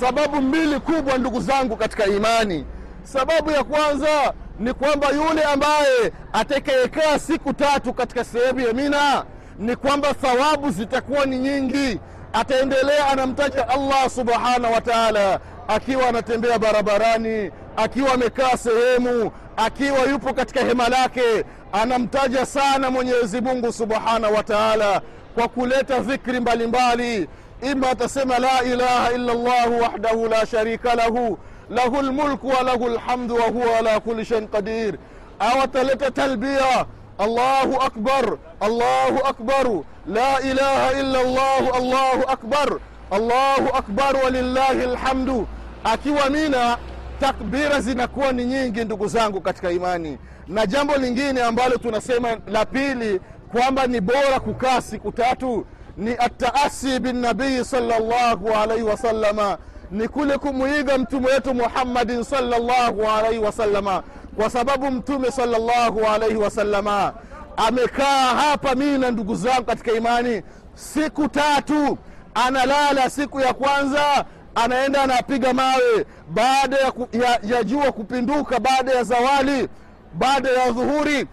sababu 0.00 0.42
mbili 0.42 0.80
kubwa 0.80 1.18
ndugu 1.18 1.40
zangu 1.40 1.76
katika 1.76 2.06
imani. 2.06 2.64
Sababu 3.04 3.50
ya 3.50 3.64
kwanza 3.64 4.32
ni 4.60 4.72
kwamba 4.74 5.08
yule 5.10 5.42
ambaye 5.42 6.12
atakayekaa 6.32 7.18
siku 7.18 7.52
tatu 7.52 7.94
katika 7.94 8.24
sehemu 8.24 8.60
ya 8.60 8.72
mina 8.72 9.24
ni 9.58 9.76
kwamba 9.76 10.14
thawabu 10.14 10.70
zitakuwa 10.70 11.24
ni 11.26 11.38
nyingi. 11.38 12.00
Ataendelea 12.32 13.06
anamtaja 13.08 13.68
allah 13.68 14.10
subhanahu 14.10 14.74
wa 14.74 14.80
taala 14.80 15.40
akiwa 15.68 16.08
anatembea 16.08 16.58
barabarani 16.58 17.50
akiwa 17.76 18.12
amekaa 18.14 18.56
sehemu 18.56 19.30
akiwa 19.56 19.98
yupo 19.98 20.34
katika 20.34 20.60
hema 20.60 20.88
lake. 20.88 21.44
Anamtaja 21.72 22.46
sana 22.46 22.90
mwenyezi 22.90 23.40
mungu 23.40 23.72
subhanahu 23.72 24.34
wa 24.34 24.42
taala 24.42 25.00
kwa 25.34 25.48
kuleta 25.48 25.98
dhikri 25.98 26.40
mbalimbali 26.40 27.28
ima 27.62 27.90
atasema 27.90 28.38
la 28.38 28.62
ilaha 28.64 29.12
illa 29.12 29.34
llahu 29.34 29.80
wahdahu 29.82 30.28
la 30.28 30.46
sharika 30.46 30.94
lahu 30.94 31.38
lahu 31.70 32.02
lmulku 32.02 32.48
wa 32.48 32.62
lahu 32.62 32.88
lhamdu 32.88 33.34
wa 33.34 33.42
huwa 33.48 33.78
ala 33.78 34.00
kuli 34.00 34.24
shain 34.24 34.48
qadir. 34.48 34.94
Au 35.38 35.60
ataleta 35.62 36.10
talbia 36.10 36.86
allahu 37.18 37.76
akbar 37.82 38.36
allahu 38.60 39.18
akbaru 39.28 39.84
la 40.06 40.40
ilaha 40.40 40.92
illa 41.00 41.22
llahu 41.22 41.74
allahu 41.76 42.22
akbar 42.28 42.78
allahu 43.10 43.68
akbar 43.76 44.16
walillahi 44.24 44.86
lhamdu 44.86 45.46
akiwa 45.84 46.30
mina 46.30 46.78
takbira 47.20 47.80
zinakuwa 47.80 48.32
ni 48.32 48.44
nyingi 48.44 48.84
ndugu 48.84 49.08
zangu 49.08 49.40
katika 49.40 49.70
imani. 49.70 50.18
Na 50.48 50.66
jambo 50.66 50.96
lingine 50.96 51.42
ambalo 51.42 51.76
tunasema 51.76 52.36
la 52.46 52.64
pili 52.64 53.20
kwamba 53.52 53.86
ni 53.86 54.00
bora 54.00 54.40
kukaa 54.40 54.80
siku 54.80 55.12
tatu 55.12 55.66
ni 55.96 56.10
ataasi 56.18 56.98
binnabii 57.00 57.64
salllahu 57.64 58.48
alaihi 58.62 58.82
wasalama 58.82 59.58
ni 59.90 60.08
kule 60.08 60.38
kumwiga 60.38 60.98
mtume 60.98 61.26
wetu 61.26 61.54
muhammadin 61.54 62.24
salllahu 62.24 63.02
alaihi 63.18 63.38
wasalama 63.38 64.02
kwa 64.36 64.50
sababu 64.50 64.90
mtume 64.90 65.30
salllahu 65.30 66.00
alaihi 66.14 66.36
wasalama 66.36 67.12
amekaa 67.56 68.34
hapa 68.34 68.74
mina 68.74 69.10
ndugu 69.10 69.34
zangu 69.34 69.64
katika 69.64 69.92
imani 69.92 70.42
siku 70.74 71.28
tatu 71.28 71.98
analala 72.34 73.10
siku 73.10 73.40
ya 73.40 73.54
kwanza 73.54 74.24
anaenda 74.54 75.02
anapiga 75.02 75.52
mawe. 75.52 76.06
Baada 76.28 76.76
ya, 76.76 76.92
ya, 77.12 77.40
ya 77.56 77.64
jua 77.64 77.92
kupinduka 77.92 78.60
baada 78.60 78.92
ya 78.92 79.04
zawali 79.04 79.68
baada 80.14 80.50
ya 80.50 80.70
dhuhuri 80.70 81.26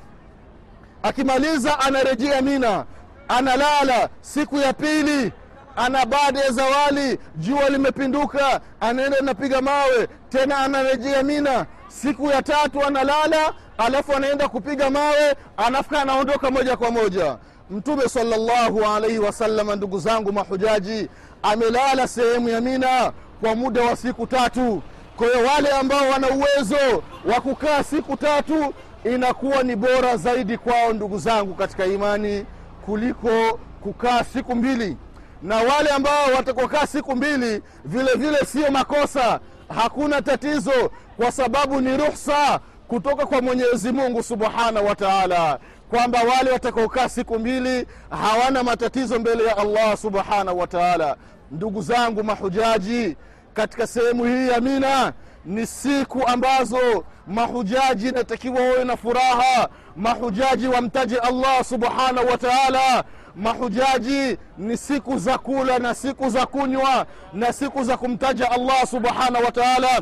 akimaliza 1.04 1.80
anarejea 1.80 2.42
mina 2.42 2.86
analala 3.28 4.10
siku 4.22 4.58
ya 4.58 4.74
pili 4.74 5.32
ana 5.76 6.06
baada 6.06 6.40
ya 6.40 6.52
zawali 6.52 7.20
jua 7.36 7.70
limepinduka 7.70 8.62
anaenda 8.80 9.20
anapiga 9.20 9.62
mawe 9.62 10.08
tena 10.30 10.58
anarejea 10.58 11.24
mina. 11.24 11.66
Siku 11.88 12.28
ya 12.30 12.42
tatu 12.42 12.84
analala 12.86 13.54
alafu 13.78 14.14
anaenda 14.14 14.48
kupiga 14.50 14.90
mawe 14.90 15.36
anafika, 15.58 16.02
anaondoka 16.02 16.52
moja 16.52 16.78
kwa 16.78 16.92
moja. 16.92 17.38
Mtume 17.70 18.10
salllahu 18.10 18.86
alaihi 18.86 19.20
wasalama 19.20 19.76
ndugu 19.76 20.00
zangu 20.00 20.34
mahujaji 20.34 21.10
amelala 21.44 22.08
sehemu 22.08 22.50
ya 22.50 22.62
mina 22.62 23.12
kwa 23.42 23.56
muda 23.56 23.82
wa 23.82 23.96
siku 23.96 24.28
tatu. 24.28 24.82
Kwa 25.18 25.28
hiyo 25.28 25.48
wale 25.48 25.70
ambao 25.70 26.10
wana 26.10 26.28
uwezo 26.30 27.04
wa 27.34 27.42
kukaa 27.42 27.84
siku 27.84 28.18
tatu 28.18 28.74
inakuwa 29.04 29.64
ni 29.64 29.76
bora 29.76 30.18
zaidi 30.18 30.58
kwao 30.58 30.94
ndugu 30.94 31.20
zangu 31.20 31.54
katika 31.54 31.86
imani 31.86 32.46
kuliko 32.86 33.60
kukaa 33.82 34.24
siku 34.24 34.56
mbili. 34.56 34.98
Na 35.42 35.56
wale 35.56 35.90
ambao 35.90 36.26
watakokaa 36.36 36.88
siku 36.88 37.16
mbili 37.16 37.62
vile 37.86 38.14
vile 38.16 38.38
sio 38.38 38.72
makosa. 38.72 39.40
Hakuna 39.76 40.22
tatizo 40.22 40.92
kwa 41.18 41.32
sababu 41.32 41.82
ni 41.82 41.98
ruhsa 41.98 42.60
kutoka 42.88 43.26
kwa 43.26 43.42
mwenyezi 43.42 43.92
mungu 43.92 44.24
subhanahu 44.24 44.88
wa 44.88 44.96
taala 44.96 45.60
kwamba 45.90 46.20
wale 46.24 46.52
watakaokaa 46.52 47.10
siku 47.10 47.40
mbili 47.40 47.88
hawana 48.10 48.64
matatizo 48.64 49.20
mbele 49.20 49.44
ya 49.44 49.58
allah 49.58 49.98
subhanahu 49.98 50.60
wa 50.60 50.68
taala. 50.68 51.16
Ndugu 51.52 51.82
zangu 51.82 52.24
mahujaji 52.24 53.18
katika 53.54 53.88
sehemu 53.88 54.26
hii 54.26 54.48
ya 54.48 54.62
mina 54.62 55.14
ni 55.46 55.68
siku 55.68 56.28
ambazo 56.28 57.04
mahujaji 57.28 58.08
inatakiwa 58.10 58.62
wawe 58.62 58.84
na 58.84 58.98
furaha. 58.98 59.70
Mahujaji 59.96 60.68
wamtaje 60.68 61.18
allah 61.20 61.64
subhanahu 61.64 62.28
wa 62.28 62.38
taala. 62.38 63.04
Mahujaji 63.36 64.38
ni 64.58 64.78
siku 64.78 65.18
za 65.20 65.38
kula 65.38 65.80
na 65.80 65.94
siku 65.94 66.30
za 66.30 66.46
kunywa 66.46 67.06
na 67.34 67.54
siku 67.54 67.84
za 67.84 67.98
kumtaja 67.98 68.52
allah 68.52 68.88
subhanahu 68.88 69.46
wa 69.46 69.52
taala. 69.52 70.02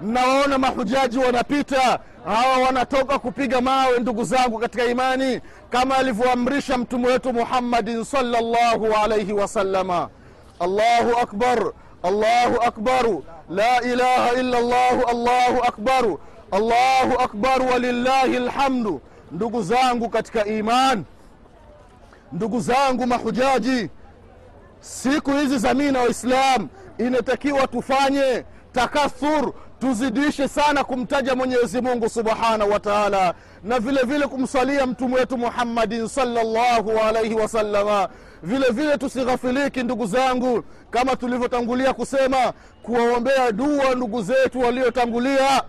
Mnawaona 0.00 0.58
mahujaji 0.58 1.18
wanapita. 1.18 1.98
Hawa 2.24 2.58
wanatoka 2.66 3.18
kupiga 3.18 3.60
mawe 3.60 3.98
ndugu 3.98 4.24
zangu 4.24 4.58
katika 4.58 4.84
imani 4.84 5.40
kama 5.70 5.96
alivyoamrisha 5.96 6.78
mtume 6.78 7.06
wetu 7.08 7.32
muhammadin 7.32 8.04
salllahu 8.04 8.86
alaihi 9.04 9.32
wasalama 9.32 10.08
allahu 10.60 11.18
akbar 11.22 11.72
allahu 12.02 12.62
akbaru 12.66 13.24
la 13.50 13.80
ilaha 13.82 14.32
illa 14.32 14.58
الله 14.58 15.04
allahu 15.10 15.62
akbaru 15.62 16.20
allahu 16.52 17.20
akbaru 17.20 17.66
walillahi 17.70 18.38
lhamdu 18.38 19.00
ndugu 19.32 19.62
zangu 19.62 20.08
katika 20.08 20.44
iman 20.46 21.04
ndugu 22.32 22.60
zangu 22.60 23.06
mahujaji 23.06 23.90
siku 24.80 25.30
hizi 25.30 25.58
za 25.58 25.74
mina 25.74 26.00
waislam 26.00 26.68
inatakiwa 26.98 27.66
tufanye 27.66 28.44
takathur 28.72 29.52
tuzidishe 29.84 30.48
sana 30.48 30.84
kumtaja 30.84 31.34
mwenyezi 31.34 31.80
mungu 31.80 32.08
subhanahu 32.08 32.70
wa 32.70 32.80
taala 32.80 33.34
na 33.62 33.78
vile 33.78 34.02
vile 34.02 34.26
kumsalia 34.26 34.86
mtume 34.86 35.14
wetu 35.16 35.38
muhammadin 35.38 36.08
salllahu 36.08 36.90
alaihi 37.08 37.34
wasalama 37.34 38.08
vile 38.42 38.66
vile 38.70 38.98
tusighafiliki 38.98 39.82
ndugu 39.82 40.06
zangu 40.06 40.64
kama 40.90 41.16
tulivyotangulia 41.16 41.92
kusema 41.92 42.52
kuwaombea 42.82 43.52
dua 43.52 43.94
ndugu 43.94 44.22
zetu 44.22 44.60
waliotangulia 44.60 45.62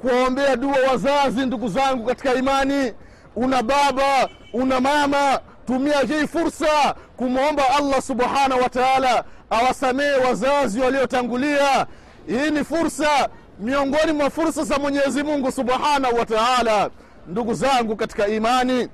kuwaombea 0.00 0.56
dua 0.56 0.76
wazazi 0.90 1.46
ndugu 1.46 1.68
zangu 1.68 2.06
katika 2.06 2.34
imani. 2.34 2.92
Una 3.36 3.62
baba 3.62 4.28
una 4.52 4.80
mama 4.80 5.40
tumia 5.66 5.98
hii 6.00 6.26
fursa 6.26 6.94
kumwomba 7.16 7.62
allah 7.78 8.02
subhanahu 8.02 8.62
wa 8.62 8.68
taala 8.68 9.24
awasamehe 9.50 10.14
wazazi 10.14 10.80
waliotangulia 10.80 11.86
hii 12.26 12.50
ni 12.50 12.64
fursa 12.64 13.28
miongoni 13.60 14.12
mwa 14.12 14.30
fursa 14.30 14.64
za 14.64 14.78
mwenyezi 14.78 15.22
mungu 15.22 15.52
subhanahu 15.52 16.16
wa 16.18 16.26
taala. 16.26 16.90
Ndugu 17.26 17.54
zangu 17.54 17.96
katika 17.96 18.28
imani 18.28 18.88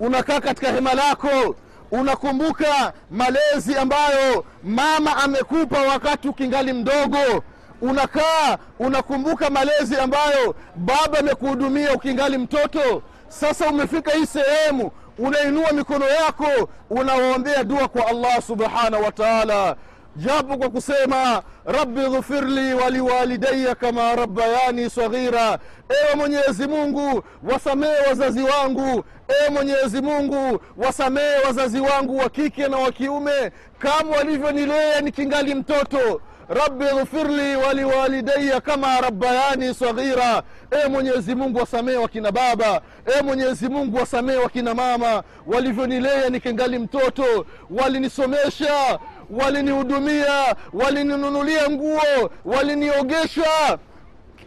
unakaa 0.00 0.40
katika 0.40 0.72
hema 0.72 0.94
lako 0.94 1.56
unakumbuka 1.90 2.92
malezi 3.10 3.76
ambayo 3.76 4.44
mama 4.64 5.16
amekupa 5.16 5.78
wakati 5.82 6.28
ukingali 6.28 6.72
mdogo. 6.72 7.42
Unakaa 7.82 8.58
unakumbuka 8.78 9.50
malezi 9.50 9.96
ambayo 9.96 10.54
baba 10.76 11.18
amekuhudumia 11.18 11.92
ukingali 11.92 12.38
mtoto. 12.38 13.02
Sasa 13.28 13.68
umefika 13.68 14.10
hii 14.10 14.26
sehemu 14.26 14.90
unainua 15.18 15.72
mikono 15.72 16.08
yako 16.08 16.68
unawaombea 16.90 17.64
dua 17.64 17.88
kwa 17.88 18.06
allah 18.06 18.42
subhanahu 18.42 19.04
wa 19.04 19.12
taala 19.12 19.76
japo 20.16 20.56
kwa 20.56 20.68
kusema 20.70 21.42
rabbi 21.64 22.00
ghfirli 22.00 22.74
waliwalidaya 22.74 23.74
kama 23.74 24.14
rabbayani 24.14 24.90
saghira. 24.90 25.58
Ewe 25.88 26.14
mwenyezi 26.16 26.66
mungu 26.68 27.22
wasamehe 27.52 27.96
wazazi 28.08 28.42
wangu. 28.42 29.04
Ewe 29.40 29.50
mwenyezi 29.50 30.02
mungu 30.02 30.60
wasamehe 30.76 31.38
wazazi 31.46 31.80
wangu 31.80 32.18
wa 32.18 32.28
kike 32.30 32.68
na 32.68 32.76
wa 32.76 32.92
kiume. 32.92 33.52
Kama 33.78 34.16
walivyonilea 34.16 35.00
nikingali 35.00 35.54
mtoto. 35.54 36.20
Rabbi 36.48 36.84
ghfirli 36.84 37.56
waliwalidaya 37.56 38.60
kama 38.60 39.00
rabbayani 39.00 39.74
saghira. 39.74 40.42
E 40.84 40.88
mwenyezi 40.88 41.34
mungu 41.34 41.58
wasamehe 41.58 41.98
wakina 41.98 42.32
baba. 42.32 42.80
E 43.18 43.22
mwenyezi 43.22 43.68
mungu 43.68 43.96
wasamehe 43.96 44.38
wakina 44.38 44.74
mama. 44.74 45.22
Walivyonilea 45.46 46.28
nikingali 46.30 46.78
mtoto. 46.78 47.46
Walinisomesha 47.70 48.98
walinihudumia 49.30 50.56
walininunulia 50.72 51.70
nguo 51.70 52.30
waliniogesha. 52.44 53.78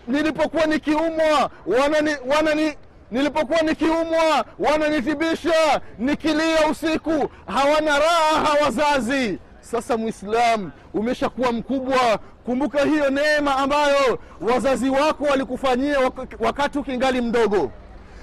Nilipokuwa 0.07 0.65
nikiumwa 0.65 1.49
wanani, 1.65 2.15
wanani 2.27 2.73
nilipokuwa 3.11 3.61
nikiumwa 3.61 4.45
wananithibisha 4.59 5.81
nikilia 5.99 6.67
usiku. 6.71 7.29
Hawana 7.47 7.99
raha 7.99 8.63
wazazi 8.65 9.39
sasa 9.61 9.97
mwislamu 9.97 10.71
umeshakuwa 10.93 11.51
mkubwa. 11.51 12.19
Kumbuka 12.45 12.83
hiyo 12.83 13.09
neema 13.09 13.55
ambayo 13.57 14.19
wazazi 14.41 14.89
wako 14.89 15.23
walikufanyia 15.23 15.97
wakati 16.39 16.79
ukingali 16.79 17.21
mdogo. 17.21 17.71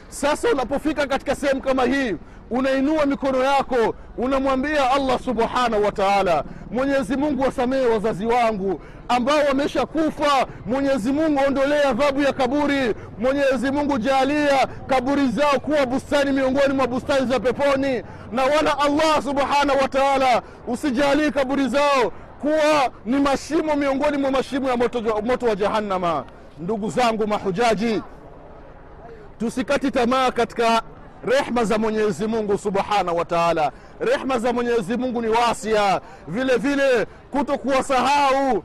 Sasa 0.09 0.49
unapofika 0.49 1.07
katika 1.07 1.35
sehemu 1.35 1.61
kama 1.63 1.85
hii 1.85 2.17
unainua 2.51 3.07
mikono 3.07 3.45
yako 3.45 3.95
unamwambia 4.19 4.91
allah 4.91 5.19
subhanahu 5.21 5.85
wa 5.85 5.93
taala 5.93 6.45
mwenyezi 6.71 7.17
mungu 7.17 7.43
wasamehe 7.43 7.87
wazazi 7.87 8.27
wangu 8.27 8.81
ambao 9.09 9.39
wamesha 9.49 9.87
kufa 9.87 10.47
mwenyezi 10.67 11.13
mungu 11.13 11.41
aondolee 11.41 11.83
adhabu 11.83 12.23
ya 12.23 12.33
kaburi. 12.33 12.95
Mwenyezi 13.19 13.71
mungu 13.71 13.99
jaalia 13.99 14.67
kaburi 14.87 15.29
zao 15.29 15.61
kuwa 15.61 15.87
bustani 15.87 16.33
miongoni 16.33 16.75
mwa 16.75 16.87
bustani 16.87 17.27
za 17.27 17.41
peponi. 17.41 18.03
Na 18.33 18.43
wala 18.43 18.79
allah 18.79 19.23
subhanahu 19.23 19.79
wa 19.83 19.89
taala 19.89 20.43
usijalii 20.69 21.31
kaburi 21.31 21.69
zao 21.69 22.13
kuwa 22.41 22.91
ni 23.07 23.21
mashimo 23.21 23.77
miongoni 23.77 24.17
mwa 24.19 24.31
mashimo 24.31 24.69
ya 24.69 24.77
moto, 24.77 25.23
moto 25.25 25.47
wa 25.47 25.57
jahannama. 25.57 26.25
Ndugu 26.59 26.91
zangu 26.91 27.27
mahujaji 27.27 28.03
tusikati 29.39 29.91
tamaa 29.91 30.31
katika 30.31 30.83
rehma 31.27 31.65
za 31.65 31.79
mwenyezi 31.79 32.27
mungu 32.27 32.59
subhanahu 32.59 33.17
wa 33.19 33.25
taala. 33.25 33.73
Rehma 34.01 34.39
za 34.39 34.53
mwenyezi 34.53 34.97
mungu 34.97 35.23
ni 35.23 35.29
wasia. 35.29 36.01
Vile 36.29 36.57
vile 36.57 37.07
kuto 37.31 37.59
kuwasahau 37.59 38.63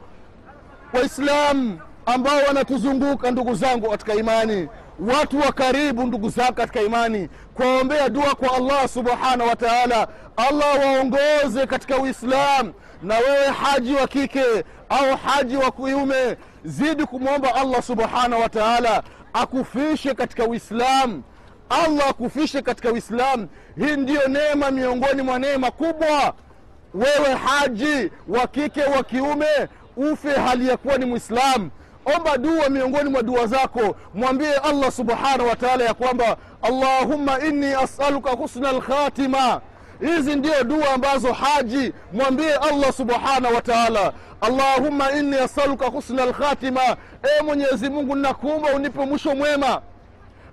waislamu 0.93 1.79
ambao 2.05 2.39
wanatuzunguka 2.47 3.31
ndugu 3.31 3.55
zangu 3.55 3.89
katika 3.89 4.13
imani. 4.13 4.67
Watu 4.99 5.39
wa 5.39 5.51
karibu 5.51 6.03
ndugu 6.03 6.29
zangu 6.29 6.53
katika 6.53 6.81
imani. 6.81 7.29
Kuwaombea 7.53 8.09
dua 8.09 8.35
kwa 8.35 8.55
allah 8.55 8.87
subhanahu 8.87 9.49
wa 9.49 9.55
taala. 9.55 10.07
Allah 10.37 10.79
waongoze 10.79 11.67
katika 11.67 11.97
Uislamu. 11.97 12.73
na 13.03 13.17
wewe 13.17 13.47
haji 13.47 13.95
wa 13.95 14.07
kike 14.07 14.63
au 14.89 15.17
haji 15.17 15.57
wa 15.57 15.71
kiume 15.71 16.37
zidi 16.63 17.05
kumwomba 17.05 17.55
allah 17.55 17.81
subhanahu 17.83 18.41
wa 18.41 18.49
taala 18.49 19.03
akufishe 19.33 20.13
katika 20.13 20.45
uislamu 20.47 21.23
allah 21.69 22.09
akufishe 22.09 22.61
katika 22.61 22.91
uislamu. 22.91 23.47
Hii 23.77 23.95
ndiyo 23.95 24.27
neema 24.27 24.71
miongoni 24.71 25.21
mwa 25.21 25.39
neema 25.39 25.71
kubwa. 25.71 26.33
Wewe 26.93 27.35
haji 27.35 28.11
wa 28.27 28.47
kike 28.47 28.83
wa 28.83 29.03
kiume 29.03 29.45
ufe 29.97 30.31
hali 30.33 30.67
ya 30.67 30.77
kuwa 30.77 30.97
ni 30.97 31.05
mwislamu 31.05 31.69
omba 32.15 32.37
dua 32.37 32.69
miongoni 32.69 33.09
mwa 33.09 33.23
dua 33.23 33.47
zako. 33.47 33.95
Mwambie 34.13 34.53
allah 34.55 34.91
subhanahu 34.91 35.49
wa 35.49 35.55
taala 35.55 35.83
ya 35.85 35.93
kwamba 35.93 36.37
allahumma 36.61 37.39
inni 37.39 37.73
asaluka 37.73 38.29
husna 38.31 38.71
lkhatima 38.71 39.61
hizi 40.01 40.35
ndio 40.35 40.63
dua 40.63 40.93
ambazo 40.93 41.33
haji 41.33 41.93
mwambie 42.13 42.55
allah 42.55 42.93
subhanahu 42.93 43.55
wa 43.55 43.61
taala. 43.61 44.13
Allahumma 44.41 45.11
inni 45.11 45.35
asaluka 45.37 45.85
husna 45.87 46.25
lkhatima 46.25 46.81
e 47.39 47.43
mwenyezi 47.43 47.89
mungu 47.89 48.15
nnakuumba 48.15 48.69
unipe 48.73 49.05
mwisho 49.05 49.35
mwema 49.35 49.81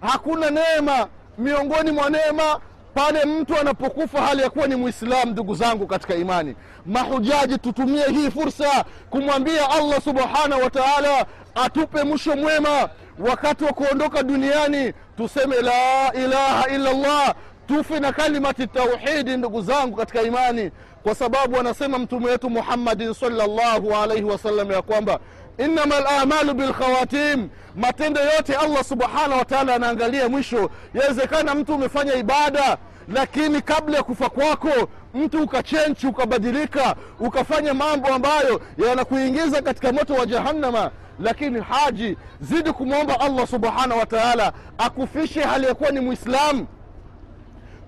hakuna 0.01 0.51
neema 0.51 1.07
miongoni 1.39 1.91
mwa 1.91 2.11
neema 2.11 2.61
pale 2.95 3.25
mtu 3.25 3.59
anapokufa 3.61 4.21
hali 4.23 4.43
ya 4.43 4.51
kuwa 4.51 4.67
ni 4.67 4.77
mwislamu 4.77 5.33
ndugu 5.33 5.55
zangu 5.55 5.87
katika 5.87 6.15
imani. 6.15 6.55
Mahujaji 6.87 7.59
tutumie 7.59 8.05
hii 8.07 8.31
fursa 8.31 8.85
kumwambia 9.11 9.71
allah 9.71 10.01
subhanahu 10.01 10.63
wa 10.63 10.71
taala 10.71 11.27
atupe 11.55 12.03
mwisho 12.03 12.37
mwema 12.37 12.89
wakati 13.19 13.65
wa 13.65 13.73
kuondoka 13.73 14.23
duniani. 14.23 14.93
Tuseme 15.17 15.57
la 15.63 16.13
ilaha 16.15 16.69
illa 16.69 16.93
llah 16.93 17.35
tufe 17.69 18.01
na 18.01 18.13
kalimati 18.13 18.67
tauhidi 18.67 19.37
ndugu 19.37 19.63
zangu 19.63 19.97
katika 19.97 20.23
imani. 20.23 20.71
Kwa 21.03 21.15
sababu 21.15 21.57
anasema 21.61 21.99
mtume 21.99 22.27
wetu 22.31 22.51
muhammadin 22.51 23.15
salllahu 23.15 23.95
alaihi 23.97 24.25
wasallam 24.25 24.71
ya 24.73 24.83
kwamba 24.83 25.19
innama 25.59 26.01
lamalu 26.01 26.55
bilkhawatim 26.55 27.49
matendo 27.77 28.21
yote 28.21 28.55
allah 28.57 28.85
subhanahu 28.85 29.39
wataala 29.39 29.75
anaangalia 29.75 30.29
mwisho. 30.29 30.71
Yawezekana 30.95 31.55
mtu 31.55 31.75
umefanya 31.75 32.15
ibada 32.15 32.77
lakini 33.09 33.63
kabla 33.63 33.97
ya 33.97 34.03
kufa 34.03 34.29
kwako 34.29 34.71
mtu 35.15 35.43
ukachenchi 35.43 36.07
ukabadilika 36.07 36.97
ukafanya 37.21 37.75
mambo 37.75 38.09
ambayo 38.09 38.61
yanakuingiza 38.89 39.63
katika 39.63 39.93
moto 39.93 40.15
wa 40.15 40.27
jahannama. 40.27 40.91
Lakini 41.21 41.61
haji 41.61 42.17
zidi 42.41 42.73
kumwomba 42.73 43.21
allah 43.21 43.47
subhanahu 43.47 44.01
wa 44.01 44.07
taala 44.07 44.53
akufishe 44.79 45.41
hali 45.43 45.67
ya 45.67 45.75
kuwa 45.75 45.91
ni 45.91 46.01
mwislamu 46.01 46.67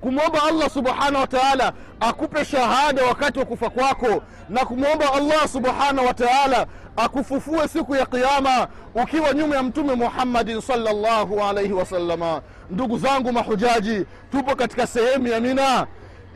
kumwomba 0.01 0.43
allah 0.43 0.71
subhanahu 0.71 1.21
wa 1.21 1.27
taala 1.27 1.73
akupe 2.01 2.45
shahada 2.45 3.05
wakati 3.05 3.39
wa 3.39 3.45
kufa 3.45 3.71
kwako. 3.71 4.23
Na 4.49 4.65
kumwomba 4.65 5.13
allah 5.15 5.49
subhanahu 5.49 6.07
wa 6.07 6.15
taala 6.15 6.67
akufufue 6.97 7.69
siku 7.69 7.97
ya 7.97 8.07
qiama 8.07 8.69
ukiwa 8.95 9.33
nyuma 9.35 9.57
ya 9.57 9.63
mtume 9.63 9.95
muhammadin 9.95 10.61
salllahu 10.61 11.41
alaihi 11.45 11.73
wasalama 11.73 12.43
ndugu 12.71 12.99
zangu 12.99 13.33
mahujaji 13.33 14.07
tupo 14.33 14.55
katika 14.57 14.87
sehemu 14.87 15.27
ya 15.27 15.41
mina. 15.41 15.87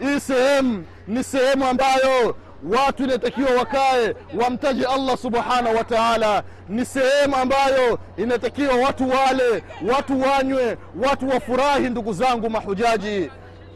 Hii 0.01 0.20
sehemu 0.20 0.85
ni 1.09 1.25
sehemu 1.25 1.66
ambayo 1.66 2.37
watu 2.77 3.05
inatakiwa 3.05 3.51
wakae 3.55 4.14
wamtaje 4.42 4.85
allah 4.87 5.16
subhanahu 5.18 5.77
wa 5.77 5.85
taala. 5.85 6.42
Ni 6.68 6.85
sehemu 6.85 7.37
ambayo 7.37 7.98
inatakiwa 8.16 8.75
watu 8.75 9.11
wale 9.11 9.64
watu 9.94 10.20
wanywe 10.20 10.77
watu 11.09 11.29
wafurahi 11.29 11.90
ndugu 11.90 12.12
zangu 12.12 12.51
mahujaji 12.51 13.31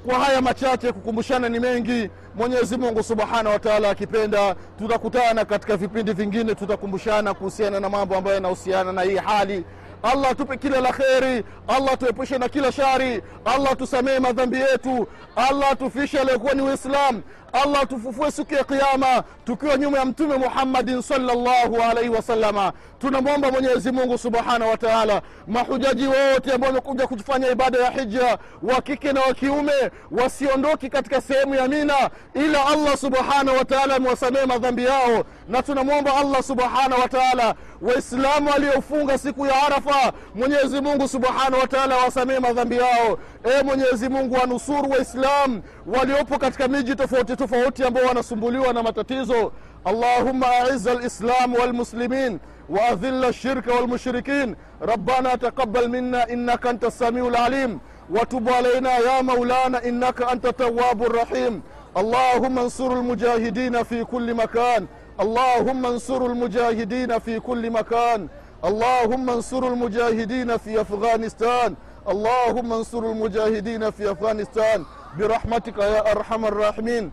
kwa 0.06 0.18
haya 0.18 0.40
machache 0.42 0.92
kukumbushana 0.92 1.48
ni 1.48 1.60
mengi. 1.60 2.10
Mwenyezi 2.34 2.76
mungu 2.76 3.02
subhanahu 3.02 3.48
wa 3.48 3.58
taala 3.58 3.90
akipenda 3.90 4.54
tutakutana 4.78 5.44
katika 5.44 5.76
vipindi 5.76 6.12
vingine 6.12 6.54
tutakumbushana 6.54 7.34
kuhusiana 7.34 7.80
na 7.80 7.88
mambo 7.88 8.16
ambayo 8.16 8.34
yanahusiana 8.34 8.92
na 8.92 9.02
hii 9.02 9.16
hali. 9.16 9.64
Allah 10.02 10.30
atupe 10.30 10.56
kila 10.56 10.80
la 10.80 10.92
kheri 10.92 11.44
allah 11.68 11.98
tuepushe 11.98 12.38
na 12.38 12.48
kila 12.48 12.72
shari 12.72 13.22
allah 13.44 13.76
tusamehe 13.76 14.18
madhambi 14.18 14.56
yetu 14.60 15.06
allah 15.36 15.70
atufishe 15.72 16.20
aliyokuwa 16.20 16.54
ni 16.54 16.62
uislam 16.62 17.22
allah 17.62 17.86
tufufue 17.86 18.30
siku 18.30 18.54
ya 18.54 18.64
kiama 18.64 19.22
tukiwa 19.44 19.76
nyuma 19.76 19.98
ya 19.98 20.04
mtume 20.04 20.36
muhammadin 20.36 21.02
salllahu 21.02 21.76
alaihi 21.90 22.10
wasalama 22.10 22.72
tunamwomba 22.98 23.50
mwenyezi 23.50 23.92
mungu 23.92 24.18
subhanahu 24.18 24.70
wa 24.70 25.22
mahujaji 25.46 26.06
wote 26.06 26.52
ambao 26.52 26.68
wamekuja 26.70 27.06
kufanya 27.06 27.50
ibada 27.50 27.78
ya 27.78 27.90
hija 27.90 28.38
wa 28.62 28.82
kike 28.82 29.12
na 29.12 29.20
wa 29.20 29.34
kiume 29.34 29.90
wasiondoki 30.10 30.88
katika 30.90 31.20
sehemu 31.20 31.54
ya 31.54 31.68
mina 31.68 32.10
ila 32.34 32.66
allah 32.66 32.96
subhanahu 32.96 33.58
wa 33.58 33.64
amewasamehe 33.96 34.46
madhambi 34.46 34.84
yao. 34.84 35.24
Na 35.48 35.62
tunamwomba 35.62 36.16
allah 36.16 36.42
subhanahu 36.42 37.00
wa 37.00 37.08
waislamu 37.82 38.50
waliofunga 38.50 39.18
siku 39.18 39.46
ya 39.46 39.66
arafa 39.66 40.12
mwenyezi 40.34 40.80
mungu 40.80 41.08
subhanahu 41.08 41.60
wa 41.60 41.66
taala 41.66 41.96
wasamehe 41.96 42.40
madhambi 42.40 42.76
yao. 42.76 43.18
E 43.44 43.62
mwenyezi 43.62 44.08
mungu 44.08 44.34
wanusuru 44.34 44.90
waislamu 44.90 45.62
waliopo 45.86 46.38
katika 46.38 46.68
miji 46.68 46.94
tofauti 46.94 47.36
ambao 47.86 48.04
wanasumbuliwa 48.06 48.72
na 48.72 48.82
matatizo. 48.82 49.52
Allahuma 49.84 50.46
aiza 50.50 50.94
lislam 50.94 51.54
walmuslimin 51.54 52.38
واذل 52.68 53.24
الشرك 53.24 53.66
والمشركين 53.68 54.56
ربنا 54.82 55.34
تقبل 55.34 55.88
منا 55.88 56.30
انك 56.32 56.66
انت 56.66 56.84
السميع 56.84 57.26
العليم 57.26 57.80
وتب 58.10 58.48
علينا 58.48 58.98
يا 58.98 59.22
مولانا 59.22 59.84
انك 59.84 60.22
انت 60.22 60.46
التواب 60.46 61.02
الرحيم 61.02 61.62
اللهم 61.96 62.58
انصر 62.58 62.92
المجاهدين 62.92 63.82
في 63.82 64.04
كل 64.04 64.34
مكان 64.34 64.86
اللهم 65.20 65.86
انصر 65.86 66.26
المجاهدين 66.26 67.18
في 67.18 67.40
كل 67.40 67.70
مكان 67.70 68.28
اللهم 68.64 69.30
انصر 69.30 69.66
المجاهدين 69.66 70.56
في 70.56 70.80
افغانستان 70.80 71.74
اللهم 72.08 72.72
انصر 72.72 72.98
المجاهدين 72.98 73.90
في 73.90 74.10
افغانستان 74.10 74.84
برحمتك 75.18 75.78
يا 75.78 76.12
ارحم 76.12 76.44
الراحمين 76.44 77.12